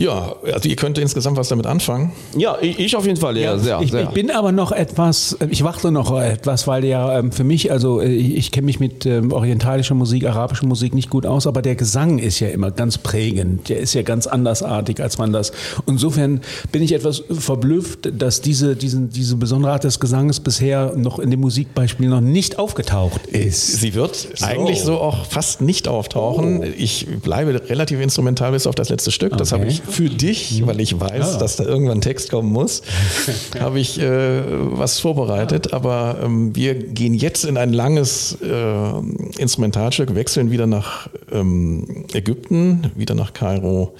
Ja, 0.00 0.34
also 0.50 0.66
ihr 0.66 0.76
könnt 0.76 0.96
insgesamt 0.96 1.36
was 1.36 1.48
damit 1.48 1.66
anfangen. 1.66 2.12
Ja, 2.34 2.56
ich 2.62 2.96
auf 2.96 3.04
jeden 3.04 3.18
Fall, 3.18 3.36
ja, 3.36 3.52
ja 3.52 3.58
sehr, 3.58 3.80
ich, 3.82 3.90
sehr. 3.90 4.04
ich 4.04 4.08
bin 4.08 4.30
aber 4.30 4.50
noch 4.50 4.72
etwas, 4.72 5.36
ich 5.50 5.62
warte 5.62 5.90
noch 5.90 6.18
etwas, 6.18 6.66
weil 6.66 6.86
ja 6.86 7.18
ähm, 7.18 7.32
für 7.32 7.44
mich, 7.44 7.70
also 7.70 8.00
ich, 8.00 8.34
ich 8.34 8.50
kenne 8.50 8.64
mich 8.64 8.80
mit 8.80 9.04
ähm, 9.04 9.30
orientalischer 9.30 9.94
Musik, 9.94 10.24
arabischer 10.24 10.64
Musik 10.64 10.94
nicht 10.94 11.10
gut 11.10 11.26
aus, 11.26 11.46
aber 11.46 11.60
der 11.60 11.74
Gesang 11.74 12.18
ist 12.18 12.40
ja 12.40 12.48
immer 12.48 12.70
ganz 12.70 12.96
prägend. 12.96 13.68
Der 13.68 13.78
ist 13.78 13.92
ja 13.92 14.00
ganz 14.00 14.26
andersartig, 14.26 15.02
als 15.02 15.18
man 15.18 15.34
das. 15.34 15.52
Insofern 15.86 16.40
bin 16.72 16.82
ich 16.82 16.92
etwas 16.92 17.22
verblüfft, 17.28 18.10
dass 18.10 18.40
diese, 18.40 18.76
diesen, 18.76 19.10
diese 19.10 19.36
besondere 19.36 19.72
Art 19.72 19.84
des 19.84 20.00
Gesanges 20.00 20.40
bisher 20.40 20.94
noch 20.96 21.18
in 21.18 21.30
dem 21.30 21.40
Musikbeispiel 21.40 22.08
noch 22.08 22.22
nicht 22.22 22.58
aufgetaucht 22.58 23.26
ist. 23.26 23.80
Sie 23.80 23.92
wird 23.92 24.16
so. 24.16 24.46
eigentlich 24.46 24.80
so 24.80 24.94
auch 24.94 25.26
fast 25.26 25.60
nicht 25.60 25.88
auftauchen. 25.88 26.60
Oh. 26.62 26.66
Ich 26.78 27.06
bleibe 27.22 27.68
relativ 27.68 28.00
instrumental 28.00 28.52
bis 28.52 28.66
auf 28.66 28.74
das 28.74 28.88
letzte 28.88 29.10
Stück. 29.10 29.36
Das 29.36 29.52
okay. 29.52 29.60
habe 29.60 29.70
ich 29.70 29.82
für 29.90 30.08
dich, 30.08 30.66
weil 30.66 30.80
ich 30.80 30.98
weiß, 30.98 31.32
ja. 31.32 31.38
dass 31.38 31.56
da 31.56 31.64
irgendwann 31.64 32.00
Text 32.00 32.30
kommen 32.30 32.52
muss, 32.52 32.82
habe 33.60 33.80
ich 33.80 34.00
äh, 34.00 34.42
was 34.46 35.00
vorbereitet. 35.00 35.72
Aber 35.72 36.18
ähm, 36.22 36.54
wir 36.54 36.74
gehen 36.74 37.14
jetzt 37.14 37.44
in 37.44 37.56
ein 37.56 37.72
langes 37.72 38.38
äh, 38.42 39.40
Instrumentalstück, 39.40 40.14
wechseln 40.14 40.50
wieder 40.50 40.66
nach 40.66 41.08
ähm, 41.32 42.06
Ägypten, 42.12 42.90
wieder 42.96 43.14
nach 43.14 43.32
Kairo. 43.32 43.94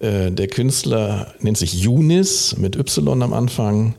Äh, 0.00 0.30
der 0.30 0.48
Künstler 0.48 1.34
nennt 1.40 1.58
sich 1.58 1.74
Yunis 1.74 2.56
mit 2.56 2.76
Y 2.76 3.22
am 3.22 3.32
Anfang. 3.32 3.94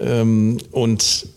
Ähm, 0.00 0.58
und 0.72 1.28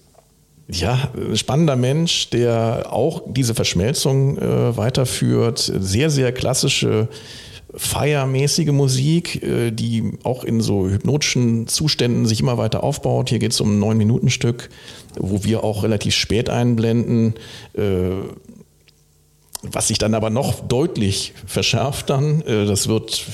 ja, 0.72 1.10
spannender 1.34 1.76
Mensch, 1.76 2.30
der 2.30 2.88
auch 2.92 3.24
diese 3.28 3.56
Verschmelzung 3.56 4.38
äh, 4.38 4.78
weiterführt. 4.78 5.72
Sehr, 5.80 6.10
sehr 6.10 6.32
klassische 6.32 7.08
feiermäßige 7.76 8.72
Musik, 8.72 9.44
äh, 9.44 9.72
die 9.72 10.14
auch 10.24 10.44
in 10.44 10.62
so 10.62 10.90
hypnotischen 10.90 11.68
Zuständen 11.68 12.26
sich 12.26 12.40
immer 12.40 12.58
weiter 12.58 12.84
aufbaut. 12.84 13.30
Hier 13.30 13.40
geht 13.40 13.52
es 13.52 13.62
um 13.62 13.76
ein 13.76 13.80
neun-Minuten-Stück, 13.80 14.70
wo 15.16 15.44
wir 15.44 15.64
auch 15.64 15.84
relativ 15.84 16.16
spät 16.16 16.50
einblenden, 16.50 17.36
äh, 17.74 18.10
was 19.62 19.90
sich 19.90 19.98
dann 19.98 20.14
aber 20.14 20.30
noch 20.30 20.62
deutlich 20.62 21.34
verschärft 21.46 22.10
dann. 22.10 22.42
Äh, 22.42 22.66
das 22.66 22.88
wird 22.88 23.26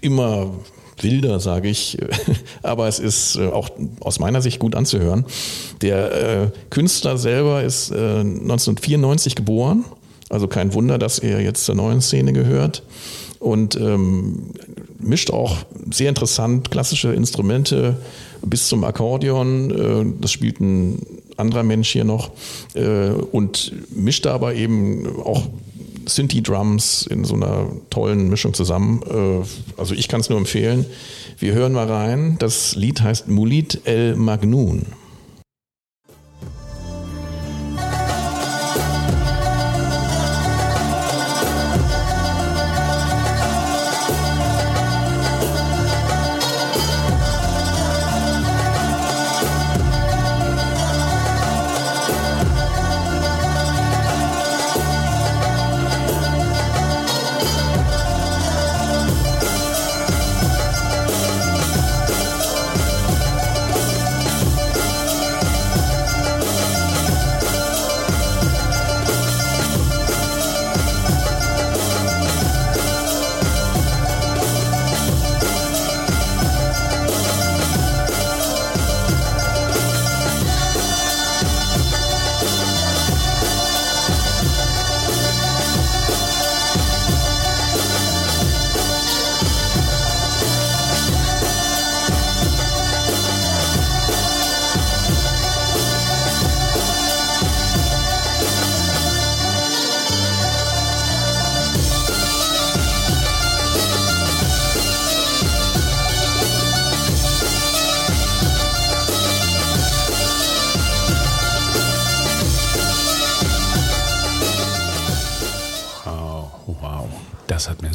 immer 0.00 0.50
wilder, 1.00 1.40
sage 1.40 1.68
ich, 1.68 1.98
aber 2.62 2.88
es 2.88 2.98
ist 2.98 3.36
auch 3.38 3.70
aus 4.00 4.18
meiner 4.18 4.42
Sicht 4.42 4.58
gut 4.58 4.74
anzuhören. 4.74 5.24
Der 5.80 6.52
Künstler 6.70 7.18
selber 7.18 7.64
ist 7.64 7.90
1994 7.90 9.34
geboren, 9.34 9.84
also 10.28 10.46
kein 10.46 10.74
Wunder, 10.74 10.98
dass 10.98 11.18
er 11.18 11.40
jetzt 11.40 11.64
zur 11.64 11.74
neuen 11.74 12.00
Szene 12.00 12.32
gehört 12.32 12.84
und 13.42 13.76
ähm, 13.76 14.50
mischt 14.98 15.30
auch 15.30 15.56
sehr 15.90 16.08
interessant 16.08 16.70
klassische 16.70 17.12
Instrumente 17.12 17.96
bis 18.42 18.68
zum 18.68 18.84
Akkordeon. 18.84 19.70
Äh, 19.70 20.12
das 20.20 20.30
spielt 20.30 20.60
ein 20.60 21.04
anderer 21.36 21.62
Mensch 21.62 21.90
hier 21.90 22.04
noch 22.04 22.30
äh, 22.74 23.10
und 23.10 23.72
mischt 23.94 24.26
aber 24.26 24.54
eben 24.54 25.06
auch 25.20 25.48
Synthi-Drums 26.06 27.06
in 27.10 27.24
so 27.24 27.34
einer 27.34 27.68
tollen 27.90 28.28
Mischung 28.28 28.54
zusammen. 28.54 29.02
Äh, 29.08 29.80
also 29.80 29.94
ich 29.94 30.08
kann 30.08 30.20
es 30.20 30.28
nur 30.28 30.38
empfehlen. 30.38 30.86
Wir 31.38 31.54
hören 31.54 31.72
mal 31.72 31.90
rein. 31.90 32.36
Das 32.38 32.76
Lied 32.76 33.02
heißt 33.02 33.28
Mulit 33.28 33.80
El 33.84 34.16
Magnoun. 34.16 34.86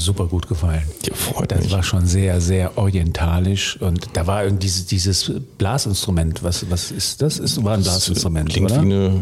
Super 0.08 0.26
gut 0.26 0.48
gefallen. 0.48 0.84
Ja, 1.06 1.14
freut 1.14 1.52
das 1.52 1.64
mich. 1.64 1.72
war 1.72 1.84
schon 1.84 2.06
sehr, 2.06 2.42
sehr 2.42 2.78
orientalisch 2.78 3.80
und 3.82 4.08
da 4.14 4.26
war 4.26 4.44
irgendwie 4.44 4.66
dieses, 4.66 4.86
dieses 4.88 5.32
Blasinstrument. 5.58 6.44
Was, 6.44 6.70
was 6.72 6.92
ist 6.92 7.22
das? 7.22 7.38
Ist, 7.38 7.64
war 7.64 7.76
ein 7.76 7.84
Blasinstrument, 7.84 8.50
Klingt 8.50 8.72
oder? 8.72 8.84
Wie, 8.84 8.94
eine, 8.94 9.22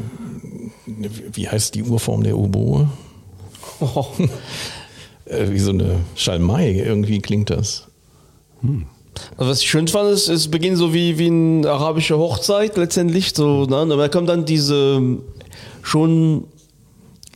wie 1.34 1.50
heißt 1.50 1.76
die 1.76 1.84
Urform 1.84 2.24
der 2.24 2.38
Oboe? 2.38 2.88
Oh. 3.82 4.06
äh, 5.26 5.50
wie 5.50 5.60
so 5.60 5.72
eine 5.72 5.98
Schalmei. 6.16 6.72
Irgendwie 6.72 7.20
klingt 7.20 7.50
das. 7.50 7.88
Also 9.38 9.52
was 9.52 9.62
ich 9.62 9.70
schön 9.70 9.88
fand, 9.88 10.12
ist, 10.12 10.30
es 10.30 10.50
beginnt 10.50 10.78
so 10.78 10.94
wie, 10.94 11.18
wie 11.18 11.28
eine 11.28 11.70
arabische 11.70 12.18
Hochzeit 12.18 12.78
letztendlich. 12.78 13.34
So, 13.34 13.66
ne? 13.66 13.78
Aber 13.78 13.98
da 13.98 14.08
kommt 14.08 14.30
dann 14.30 14.46
diese 14.46 15.02
schon 15.82 16.46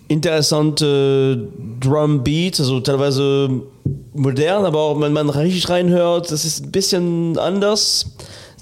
interessante 0.10 1.48
Drum 1.80 2.24
Beat, 2.24 2.60
also 2.60 2.80
teilweise 2.82 3.50
modern, 4.14 4.66
aber 4.66 4.80
auch 4.80 5.00
wenn 5.00 5.14
man 5.14 5.30
richtig 5.30 5.70
reinhört, 5.70 6.32
das 6.32 6.44
ist 6.46 6.66
ein 6.66 6.72
bisschen 6.72 7.38
anders. 7.38 8.06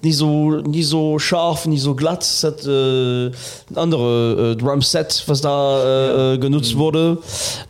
Nicht 0.04 0.18
so, 0.18 0.52
nicht 0.52 0.86
so 0.88 1.18
scharf, 1.18 1.66
nicht 1.66 1.82
so 1.82 1.96
glatt. 1.96 2.22
Es 2.22 2.44
hat 2.44 2.64
äh, 2.68 3.26
ein 3.30 3.34
anderes 3.78 4.54
äh, 4.54 4.56
Drumset, 4.56 5.24
was 5.26 5.42
da 5.42 6.34
äh, 6.34 6.38
genutzt 6.38 6.78
wurde. 6.78 7.18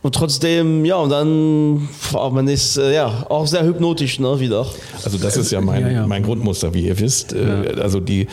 Und 0.02 0.14
trotzdem, 0.14 0.84
ja, 0.84 0.96
und 0.96 1.08
dann, 1.08 1.88
boah, 2.12 2.30
man 2.30 2.46
ist 2.46 2.76
äh, 2.76 2.94
ja 2.94 3.24
auch 3.30 3.46
sehr 3.46 3.64
hypnotisch, 3.64 4.20
ne, 4.20 4.38
wieder. 4.40 4.66
Also 5.02 5.16
das 5.16 5.38
ist 5.38 5.52
ja 5.52 5.62
mein, 5.62 5.80
Ja, 5.80 5.88
ja. 5.88 6.06
mein 6.06 6.22
Grundmuster, 6.22 6.74
wie 6.74 6.82
ihr 6.88 7.00
wisst. 7.00 7.32
Äh, 7.32 7.76
Also 7.80 7.98
die, 7.98 8.26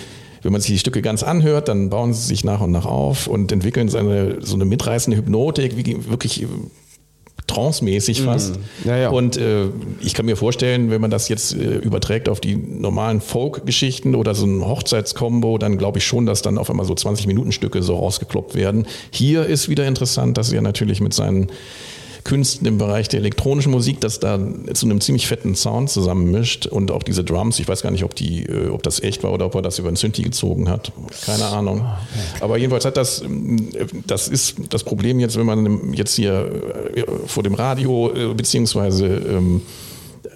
wenn 0.45 0.51
man 0.51 0.61
sich 0.61 0.71
die 0.73 0.77
Stücke 0.77 1.01
ganz 1.01 1.23
anhört, 1.23 1.69
dann 1.69 1.89
bauen 1.89 2.13
sie 2.13 2.21
sich 2.21 2.43
nach 2.43 2.61
und 2.61 2.69
nach 2.69 2.85
auf 2.85 3.25
und 3.25 3.51
entwickeln 3.51 3.89
so 3.89 3.97
eine, 3.97 4.37
so 4.45 4.53
eine 4.53 4.65
mitreißende 4.65 5.17
Hypnotik, 5.17 5.75
wie 5.75 6.07
wirklich 6.07 6.43
äh, 6.43 6.47
trancemäßig 7.47 8.21
fast. 8.21 8.59
Ja, 8.83 8.95
ja. 8.95 9.09
Und 9.09 9.37
äh, 9.37 9.69
ich 10.01 10.13
kann 10.13 10.27
mir 10.27 10.35
vorstellen, 10.35 10.91
wenn 10.91 11.01
man 11.01 11.09
das 11.09 11.29
jetzt 11.29 11.55
äh, 11.55 11.77
überträgt 11.77 12.29
auf 12.29 12.41
die 12.41 12.55
normalen 12.55 13.21
Folk-Geschichten 13.21 14.13
oder 14.13 14.35
so 14.35 14.45
ein 14.45 14.63
Hochzeitskombo, 14.63 15.57
dann 15.57 15.79
glaube 15.79 15.97
ich 15.97 16.05
schon, 16.05 16.27
dass 16.27 16.43
dann 16.43 16.59
auf 16.59 16.69
einmal 16.69 16.85
so 16.85 16.93
20-Minuten-Stücke 16.93 17.81
so 17.81 17.95
rausgekloppt 17.95 18.53
werden. 18.53 18.85
Hier 19.09 19.47
ist 19.47 19.67
wieder 19.67 19.87
interessant, 19.87 20.37
dass 20.37 20.51
er 20.51 20.61
natürlich 20.61 21.01
mit 21.01 21.15
seinen 21.15 21.47
Künsten 22.25 22.65
im 22.67 22.79
Bereich 22.79 23.07
der 23.07 23.19
elektronischen 23.19 23.71
Musik, 23.71 24.01
das 24.01 24.19
da 24.19 24.39
zu 24.73 24.87
einem 24.87 24.99
ziemlich 24.99 25.27
fetten 25.27 25.55
Sound 25.55 25.91
zusammenmischt 25.91 26.65
und 26.65 26.89
auch 26.89 27.03
diese 27.03 27.23
Drums, 27.23 27.59
ich 27.59 27.67
weiß 27.67 27.83
gar 27.83 27.91
nicht, 27.91 28.03
ob 28.03 28.15
die, 28.15 28.43
äh, 28.43 28.69
ob 28.69 28.81
das 28.81 29.01
echt 29.01 29.23
war 29.23 29.31
oder 29.31 29.45
ob 29.45 29.53
er 29.53 29.61
das 29.61 29.77
über 29.77 29.89
einen 29.89 29.95
Synthi 29.95 30.23
gezogen 30.23 30.67
hat. 30.67 30.91
Keine 31.23 31.45
Ahnung. 31.45 31.85
Aber 32.41 32.57
jedenfalls 32.57 32.83
hat 32.83 32.97
das, 32.97 33.21
ähm, 33.21 33.69
das 34.07 34.27
ist 34.27 34.55
das 34.71 34.83
Problem 34.83 35.19
jetzt, 35.19 35.37
wenn 35.37 35.45
man 35.45 35.93
jetzt 35.93 36.15
hier 36.15 36.51
äh, 36.95 37.03
vor 37.27 37.43
dem 37.43 37.53
Radio 37.53 38.11
äh, 38.11 38.33
beziehungsweise 38.33 39.05
ähm, 39.05 39.61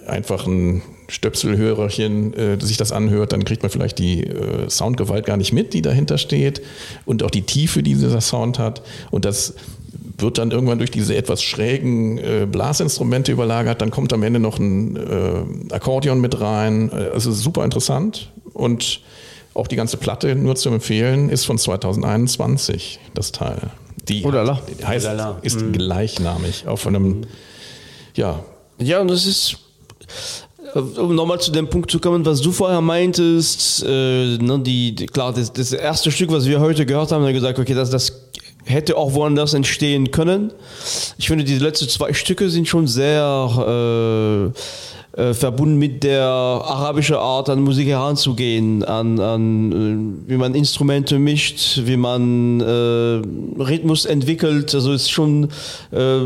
einfach 0.06 0.46
ein 0.46 0.82
Stöpselhörerchen 1.08 2.34
äh, 2.34 2.64
sich 2.64 2.76
das 2.76 2.92
anhört, 2.92 3.32
dann 3.32 3.44
kriegt 3.44 3.62
man 3.62 3.70
vielleicht 3.70 3.98
die 3.98 4.24
äh, 4.24 4.70
Soundgewalt 4.70 5.26
gar 5.26 5.36
nicht 5.36 5.52
mit, 5.52 5.74
die 5.74 5.82
dahinter 5.82 6.18
steht 6.18 6.62
und 7.04 7.24
auch 7.24 7.30
die 7.30 7.42
Tiefe, 7.42 7.82
die 7.82 7.94
dieser 7.94 8.20
Sound 8.20 8.60
hat. 8.60 8.82
Und 9.10 9.24
das 9.24 9.54
wird 10.22 10.38
dann 10.38 10.50
irgendwann 10.50 10.78
durch 10.78 10.90
diese 10.90 11.14
etwas 11.16 11.42
schrägen 11.42 12.18
äh, 12.18 12.46
Blasinstrumente 12.50 13.32
überlagert. 13.32 13.80
Dann 13.80 13.90
kommt 13.90 14.12
am 14.12 14.22
Ende 14.22 14.40
noch 14.40 14.58
ein 14.58 14.96
äh, 14.96 15.74
Akkordeon 15.74 16.20
mit 16.20 16.40
rein. 16.40 16.90
Äh, 16.92 17.10
Also 17.14 17.32
super 17.32 17.64
interessant 17.64 18.30
und 18.52 19.00
auch 19.54 19.66
die 19.66 19.76
ganze 19.76 19.96
Platte 19.96 20.34
nur 20.36 20.54
zu 20.56 20.68
empfehlen 20.70 21.28
ist 21.28 21.44
von 21.44 21.58
2021 21.58 22.98
das 23.14 23.32
Teil. 23.32 23.58
Die 24.08 24.24
Oh 24.24 24.30
la 24.30 24.42
la. 24.42 24.60
die 24.78 24.84
heißt, 24.84 25.06
Oh 25.06 25.08
la 25.10 25.14
la. 25.14 25.38
ist 25.42 25.72
gleichnamig 25.72 26.66
auf 26.66 26.86
einem 26.86 27.22
ja 28.16 28.42
Ja, 28.78 29.00
und 29.00 29.08
das 29.10 29.26
ist, 29.26 29.56
äh, 30.74 30.78
um 30.78 31.14
nochmal 31.14 31.40
zu 31.40 31.50
dem 31.52 31.68
Punkt 31.68 31.90
zu 31.90 31.98
kommen, 31.98 32.24
was 32.24 32.40
du 32.40 32.50
vorher 32.52 32.80
meintest, 32.80 33.84
äh, 33.86 34.38
ne, 34.38 34.58
die, 34.60 34.94
die, 34.94 35.06
klar, 35.06 35.32
das, 35.32 35.52
das 35.52 35.72
erste 35.72 36.10
Stück, 36.10 36.30
was 36.32 36.46
wir 36.46 36.60
heute 36.60 36.86
gehört 36.86 37.12
haben, 37.12 37.20
haben 37.22 37.26
wir 37.26 37.32
gesagt, 37.34 37.58
okay, 37.58 37.74
das, 37.74 37.90
das 37.90 38.12
hätte 38.70 38.96
auch 38.96 39.14
woanders 39.14 39.54
entstehen 39.54 40.10
können. 40.10 40.52
Ich 41.18 41.28
finde, 41.28 41.44
die 41.44 41.58
letzten 41.58 41.88
zwei 41.88 42.12
Stücke 42.12 42.48
sind 42.48 42.68
schon 42.68 42.86
sehr 42.86 44.52
äh, 44.54 45.20
äh, 45.20 45.34
verbunden 45.34 45.76
mit 45.76 46.04
der 46.04 46.24
arabischen 46.24 47.16
Art, 47.16 47.48
an 47.48 47.62
Musik 47.62 47.88
heranzugehen, 47.88 48.84
an, 48.84 49.18
an 49.18 49.72
äh, 50.26 50.30
wie 50.30 50.36
man 50.36 50.54
Instrumente 50.54 51.18
mischt, 51.18 51.80
wie 51.84 51.96
man 51.96 52.60
äh, 52.60 53.60
Rhythmus 53.60 54.04
entwickelt. 54.04 54.74
Also 54.74 54.92
ist 54.92 55.10
schon 55.10 55.48
äh, 55.90 56.20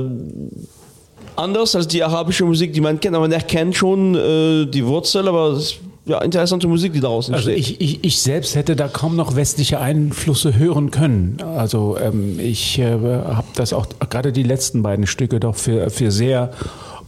anders 1.37 1.75
als 1.75 1.89
die 1.89 2.03
arabische 2.03 2.45
Musik, 2.45 2.73
die 2.75 2.81
man 2.81 3.01
kennt, 3.01 3.17
aber 3.17 3.25
man 3.25 3.33
erkennt 3.33 3.75
schon 3.75 4.15
äh, 4.15 4.67
die 4.67 4.85
Wurzel, 4.85 5.29
aber 5.29 5.53
es 5.53 5.65
ist 5.65 5.81
ja 6.07 6.21
interessante 6.21 6.67
Musik, 6.69 6.93
die 6.93 7.01
daraus 7.01 7.31
Also 7.31 7.51
entsteht. 7.51 7.81
ich, 7.81 7.95
ich, 7.95 8.05
ich 8.05 8.19
selbst 8.21 8.55
hätte 8.55 8.77
da 8.77 8.89
kaum 8.89 9.17
noch 9.17 9.37
westliche 9.37 9.81
Einflüsse 9.81 10.57
hören 10.57 10.91
können. 10.91 11.39
Also 11.57 11.97
ähm, 11.99 12.39
ich 12.39 12.79
äh, 12.79 12.93
habe 12.93 13.47
das 13.55 13.73
auch 13.73 13.87
gerade 14.11 14.33
die 14.33 14.43
letzten 14.43 14.83
beiden 14.83 15.07
Stücke 15.07 15.41
doch 15.41 15.57
für, 15.57 15.91
für 15.91 16.11
sehr 16.11 16.51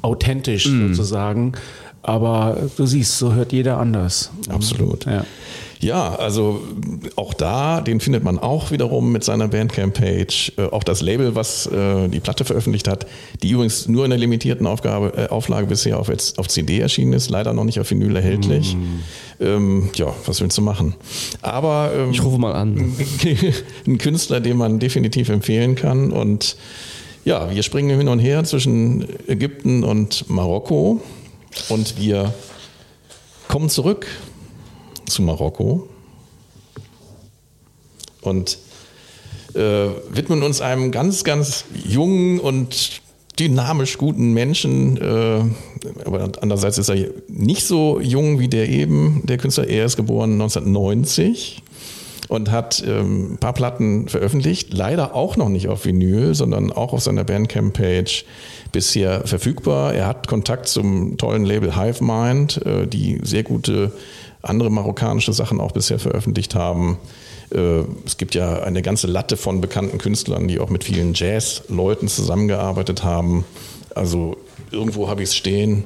authentisch 0.03 0.69
sozusagen. 0.69 1.53
Aber 2.03 2.57
du 2.77 2.87
siehst, 2.87 3.19
so 3.19 3.33
hört 3.35 3.53
jeder 3.53 3.79
anders. 3.79 4.31
Absolut. 4.49 5.07
Ja. 5.07 5.25
Ja, 5.81 6.15
also 6.15 6.63
auch 7.17 7.35
da, 7.35 7.81
den 7.81 8.01
findet 8.01 8.25
man 8.25 8.39
auch 8.39 8.71
wiederum 8.71 9.13
mit 9.13 9.25
seiner 9.25 9.49
Bandcamp-Page. 9.49 10.53
Äh, 10.57 10.63
auch 10.67 10.83
das 10.83 11.03
Label, 11.03 11.35
was 11.35 11.67
äh, 11.67 12.09
die 12.09 12.21
Platte 12.21 12.45
veröffentlicht 12.45 12.89
hat, 12.89 13.07
die 13.43 13.51
übrigens 13.51 13.87
nur 13.89 14.05
in 14.05 14.13
einer 14.13 14.19
limitierten 14.19 14.67
Aufgabe, 14.67 15.13
äh, 15.17 15.29
Auflage 15.29 15.67
bisher 15.67 15.99
auf, 15.99 16.09
jetzt, 16.09 16.39
auf 16.39 16.49
CD 16.49 16.81
erschienen 16.81 17.13
ist, 17.13 17.31
leider 17.31 17.53
noch 17.53 17.65
nicht 17.65 17.79
auf 17.79 17.91
Vinyl 17.91 18.17
erhältlich. 18.17 18.77
Ähm, 19.39 19.91
ja, 19.95 20.15
was 20.25 20.41
willst 20.41 20.57
du 20.57 20.63
machen? 20.63 20.95
Aber 21.43 21.93
ähm, 21.95 22.11
Ich 22.11 22.25
rufe 22.25 22.39
mal 22.39 22.55
an. 22.55 22.95
ein 23.87 23.99
Künstler, 23.99 24.41
den 24.41 24.57
man 24.57 24.79
definitiv 24.79 25.29
empfehlen 25.29 25.75
kann. 25.75 26.11
Und 26.11 26.57
ja, 27.25 27.51
wir 27.55 27.63
springen 27.63 27.99
hin 27.99 28.09
und 28.09 28.19
her 28.19 28.45
zwischen 28.45 29.07
Ägypten 29.29 29.85
und 29.85 30.31
Marokko. 30.31 31.03
Und 31.69 31.99
wir 31.99 32.33
kommen 33.49 33.69
zurück 33.69 34.07
zu 35.07 35.23
Marokko 35.23 35.89
und 38.23 38.59
äh, 39.55 39.89
widmen 40.11 40.43
uns 40.43 40.61
einem 40.61 40.91
ganz, 40.91 41.25
ganz 41.25 41.65
jungen 41.85 42.41
und 42.41 43.01
dynamisch 43.39 43.99
guten 43.99 44.33
Menschen. 44.33 44.97
Äh, 44.97 45.45
aber 46.05 46.31
andererseits 46.41 46.79
ist 46.79 46.89
er 46.89 46.97
nicht 47.29 47.67
so 47.67 48.01
jung 48.01 48.39
wie 48.39 48.49
der 48.49 48.69
eben, 48.69 49.23
der 49.25 49.39
Künstler. 49.39 49.69
Er 49.69 49.87
ist 49.87 49.97
geboren 49.97 50.33
1990 50.33 51.63
und 52.29 52.51
hat 52.51 52.83
ähm, 52.87 53.35
ein 53.35 53.39
paar 53.39 53.53
Platten 53.53 54.09
veröffentlicht. 54.09 54.73
Leider 54.73 55.15
auch 55.15 55.37
noch 55.37 55.49
nicht 55.49 55.69
auf 55.69 55.85
Vinyl, 55.85 56.35
sondern 56.35 56.73
auch 56.73 56.93
auf 56.93 57.03
seiner 57.03 57.25
Bandcamp-Page 57.25 58.25
bisher 58.73 59.27
verfügbar. 59.27 59.95
Er 59.95 60.07
hat 60.07 60.27
Kontakt 60.27 60.67
zum 60.67 61.19
tollen 61.19 61.45
Label 61.45 61.77
Hive 61.77 62.03
Mind, 62.03 62.65
äh, 62.67 62.87
die 62.87 63.21
sehr 63.23 63.43
gute 63.43 63.93
andere 64.49 64.71
marokkanische 64.71 65.33
Sachen 65.33 65.61
auch 65.61 65.73
bisher 65.73 65.99
veröffentlicht 65.99 66.55
haben. 66.55 66.99
Äh, 67.55 67.83
Es 68.05 68.17
gibt 68.17 68.35
ja 68.35 68.63
eine 68.63 68.83
ganze 68.83 69.07
Latte 69.07 69.37
von 69.37 69.61
bekannten 69.61 69.99
Künstlern, 69.99 70.49
die 70.49 70.61
auch 70.61 70.71
mit 70.71 70.85
vielen 70.85 71.15
Jazz-Leuten 71.15 72.09
zusammengearbeitet 72.09 73.05
haben. 73.05 73.45
Also 73.95 74.37
irgendwo 74.71 75.09
habe 75.09 75.23
ich 75.23 75.31
es 75.31 75.37
stehen. 75.37 75.85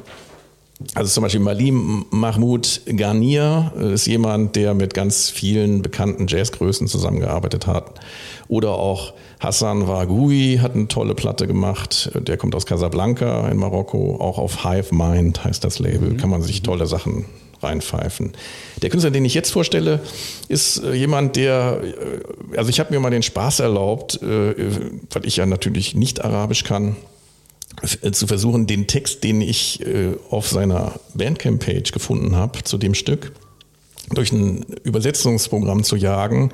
Also 0.94 1.10
zum 1.10 1.22
Beispiel 1.22 1.42
Malim 1.42 2.06
Mahmoud 2.10 2.80
Garnier 2.96 3.70
ist 3.92 4.06
jemand, 4.06 4.56
der 4.56 4.72
mit 4.72 4.94
ganz 4.94 5.28
vielen 5.28 5.82
bekannten 5.82 6.26
Jazzgrößen 6.26 6.88
zusammengearbeitet 6.88 7.66
hat. 7.66 8.00
Oder 8.48 8.70
auch 8.70 9.12
Hassan 9.40 9.88
Wagui 9.88 10.58
hat 10.60 10.74
eine 10.74 10.88
tolle 10.88 11.14
Platte 11.14 11.46
gemacht. 11.46 12.10
Der 12.14 12.38
kommt 12.38 12.54
aus 12.54 12.64
Casablanca 12.64 13.48
in 13.48 13.58
Marokko. 13.58 14.16
Auch 14.20 14.38
auf 14.38 14.64
Hive 14.64 14.94
Mind 14.94 15.44
heißt 15.44 15.62
das 15.62 15.78
Label. 15.78 16.16
Kann 16.16 16.30
man 16.30 16.40
sich 16.42 16.62
tolle 16.62 16.86
Sachen 16.86 17.26
reinpfeifen. 17.62 18.32
Der 18.82 18.90
Künstler, 18.90 19.10
den 19.10 19.24
ich 19.24 19.34
jetzt 19.34 19.50
vorstelle, 19.50 20.00
ist 20.48 20.82
äh, 20.82 20.94
jemand, 20.94 21.36
der, 21.36 21.80
äh, 21.82 22.56
also 22.56 22.70
ich 22.70 22.80
habe 22.80 22.92
mir 22.92 23.00
mal 23.00 23.10
den 23.10 23.22
Spaß 23.22 23.60
erlaubt, 23.60 24.22
äh, 24.22 24.54
weil 25.10 25.26
ich 25.26 25.36
ja 25.36 25.46
natürlich 25.46 25.94
nicht 25.94 26.24
Arabisch 26.24 26.64
kann, 26.64 26.96
zu 28.12 28.26
versuchen, 28.26 28.66
den 28.66 28.88
Text, 28.88 29.24
den 29.24 29.40
ich 29.40 29.82
auf 30.28 30.48
seiner 30.48 31.00
Bandcamp-Page 31.14 31.92
gefunden 31.92 32.36
habe, 32.36 32.62
zu 32.64 32.76
dem 32.76 32.94
Stück, 32.94 33.32
durch 34.12 34.32
ein 34.32 34.66
Übersetzungsprogramm 34.82 35.82
zu 35.84 35.96
jagen. 35.96 36.52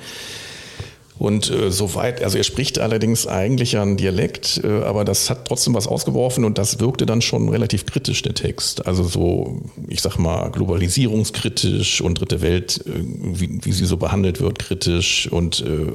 Und 1.19 1.51
äh, 1.51 1.71
soweit, 1.71 2.23
also 2.23 2.37
er 2.37 2.45
spricht 2.45 2.79
allerdings 2.79 3.27
eigentlich 3.27 3.73
ja 3.73 3.83
einen 3.83 3.97
Dialekt, 3.97 4.61
äh, 4.63 4.83
aber 4.83 5.05
das 5.05 5.31
hat 5.31 5.47
trotzdem 5.47 5.75
was 5.75 5.87
ausgeworfen 5.87 6.45
und 6.45 6.59
das 6.59 6.79
wirkte 6.79 7.07
dann 7.07 7.23
schon 7.23 7.49
relativ 7.49 7.87
kritisch, 7.87 8.21
der 8.23 8.35
Text. 8.35 8.87
Also 8.87 9.05
so, 9.05 9.63
ich 9.89 10.03
sag 10.03 10.19
mal, 10.19 10.51
globalisierungskritisch 10.51 12.03
und 12.03 12.21
dritte 12.21 12.43
Welt, 12.43 12.85
äh, 12.87 12.91
wie, 12.95 13.61
wie 13.63 13.73
sie 13.73 13.87
so 13.87 13.97
behandelt 13.97 14.41
wird, 14.41 14.59
kritisch 14.59 15.31
und 15.33 15.61
äh, 15.61 15.87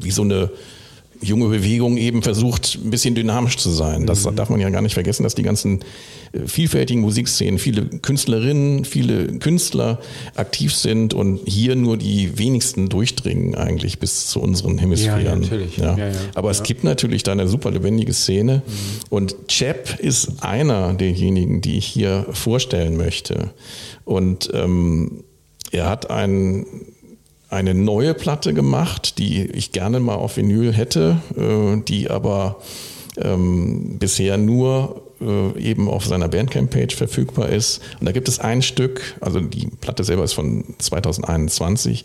wie 0.00 0.10
so 0.10 0.22
eine 0.22 0.50
junge 1.24 1.48
Bewegung 1.48 1.96
eben 1.96 2.22
versucht, 2.22 2.78
ein 2.82 2.90
bisschen 2.90 3.14
dynamisch 3.14 3.56
zu 3.56 3.70
sein. 3.70 4.06
Das 4.06 4.24
mhm. 4.24 4.36
darf 4.36 4.50
man 4.50 4.60
ja 4.60 4.70
gar 4.70 4.82
nicht 4.82 4.94
vergessen, 4.94 5.22
dass 5.22 5.34
die 5.34 5.42
ganzen 5.42 5.80
äh, 6.32 6.46
vielfältigen 6.46 7.02
Musikszenen, 7.02 7.58
viele 7.58 7.86
Künstlerinnen, 7.86 8.84
viele 8.84 9.38
Künstler 9.38 10.00
aktiv 10.34 10.74
sind 10.74 11.14
und 11.14 11.40
hier 11.46 11.76
nur 11.76 11.96
die 11.96 12.38
wenigsten 12.38 12.88
durchdringen 12.88 13.54
eigentlich 13.54 13.98
bis 13.98 14.26
zu 14.26 14.40
unseren 14.40 14.78
Hemisphären. 14.78 15.24
Ja, 15.24 15.36
natürlich. 15.36 15.76
Ja. 15.76 15.96
Ja, 15.96 16.10
Aber 16.34 16.50
es 16.50 16.62
gibt 16.62 16.84
natürlich 16.84 17.22
da 17.22 17.32
eine 17.32 17.48
super 17.48 17.70
lebendige 17.70 18.12
Szene 18.12 18.62
mhm. 18.66 18.70
und 19.10 19.48
Chap 19.48 19.98
ist 19.98 20.42
einer 20.42 20.94
derjenigen, 20.94 21.60
die 21.60 21.78
ich 21.78 21.86
hier 21.86 22.26
vorstellen 22.32 22.96
möchte. 22.96 23.50
Und 24.04 24.50
ähm, 24.52 25.24
er 25.70 25.88
hat 25.88 26.10
ein 26.10 26.66
eine 27.54 27.74
neue 27.74 28.14
Platte 28.14 28.52
gemacht, 28.52 29.18
die 29.18 29.44
ich 29.46 29.72
gerne 29.72 30.00
mal 30.00 30.14
auf 30.14 30.36
Vinyl 30.36 30.72
hätte, 30.72 31.18
äh, 31.36 31.80
die 31.82 32.10
aber 32.10 32.56
ähm, 33.16 33.98
bisher 33.98 34.36
nur 34.36 35.02
äh, 35.20 35.58
eben 35.60 35.88
auf 35.88 36.04
seiner 36.04 36.28
Bandcamp-Page 36.28 36.94
verfügbar 36.94 37.48
ist. 37.48 37.80
Und 38.00 38.06
da 38.06 38.12
gibt 38.12 38.28
es 38.28 38.38
ein 38.40 38.62
Stück, 38.62 39.16
also 39.20 39.40
die 39.40 39.68
Platte 39.80 40.04
selber 40.04 40.24
ist 40.24 40.32
von 40.32 40.64
2021. 40.78 42.04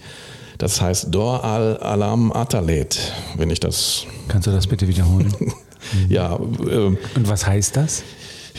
Das 0.57 0.81
heißt 0.81 1.07
Dor 1.09 1.43
al 1.43 1.77
Alam 1.77 2.31
Atalet, 2.31 3.13
wenn 3.37 3.49
ich 3.49 3.59
das. 3.59 4.05
Kannst 4.27 4.47
du 4.47 4.51
das 4.51 4.67
bitte 4.67 4.87
wiederholen? 4.87 5.33
ja. 6.09 6.35
Äh, 6.35 6.75
Und 6.77 6.99
was 7.23 7.47
heißt 7.47 7.77
das? 7.77 8.03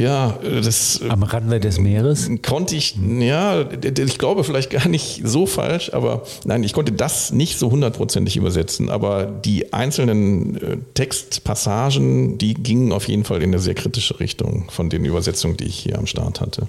Ja, 0.01 0.39
das. 0.43 1.03
Am 1.09 1.23
Rande 1.23 1.61
des 1.61 1.79
Meeres? 1.79 2.31
Konnte 2.43 2.75
ich, 2.75 2.97
ja, 2.97 3.67
ich 3.71 4.19
glaube 4.19 4.45
vielleicht 4.45 4.71
gar 4.71 4.89
nicht 4.89 5.21
so 5.25 5.45
falsch, 5.45 5.93
aber 5.93 6.23
nein, 6.45 6.65
ich 6.65 6.73
konnte 6.73 6.93
das 6.93 7.33
nicht 7.33 7.59
so 7.59 7.71
hundertprozentig 7.71 8.39
übersetzen. 8.39 8.89
Aber 8.89 9.27
die 9.27 9.75
einzelnen 9.75 10.57
äh, 10.57 10.79
Textpassagen, 10.95 12.39
die 12.39 12.55
gingen 12.55 12.93
auf 12.93 13.09
jeden 13.09 13.25
Fall 13.25 13.43
in 13.43 13.51
eine 13.51 13.59
sehr 13.59 13.75
kritische 13.75 14.21
Richtung 14.21 14.71
von 14.71 14.89
den 14.89 15.05
Übersetzungen, 15.05 15.59
die 15.59 15.65
ich 15.65 15.79
hier 15.79 15.99
am 15.99 16.07
Start 16.07 16.41
hatte. 16.41 16.67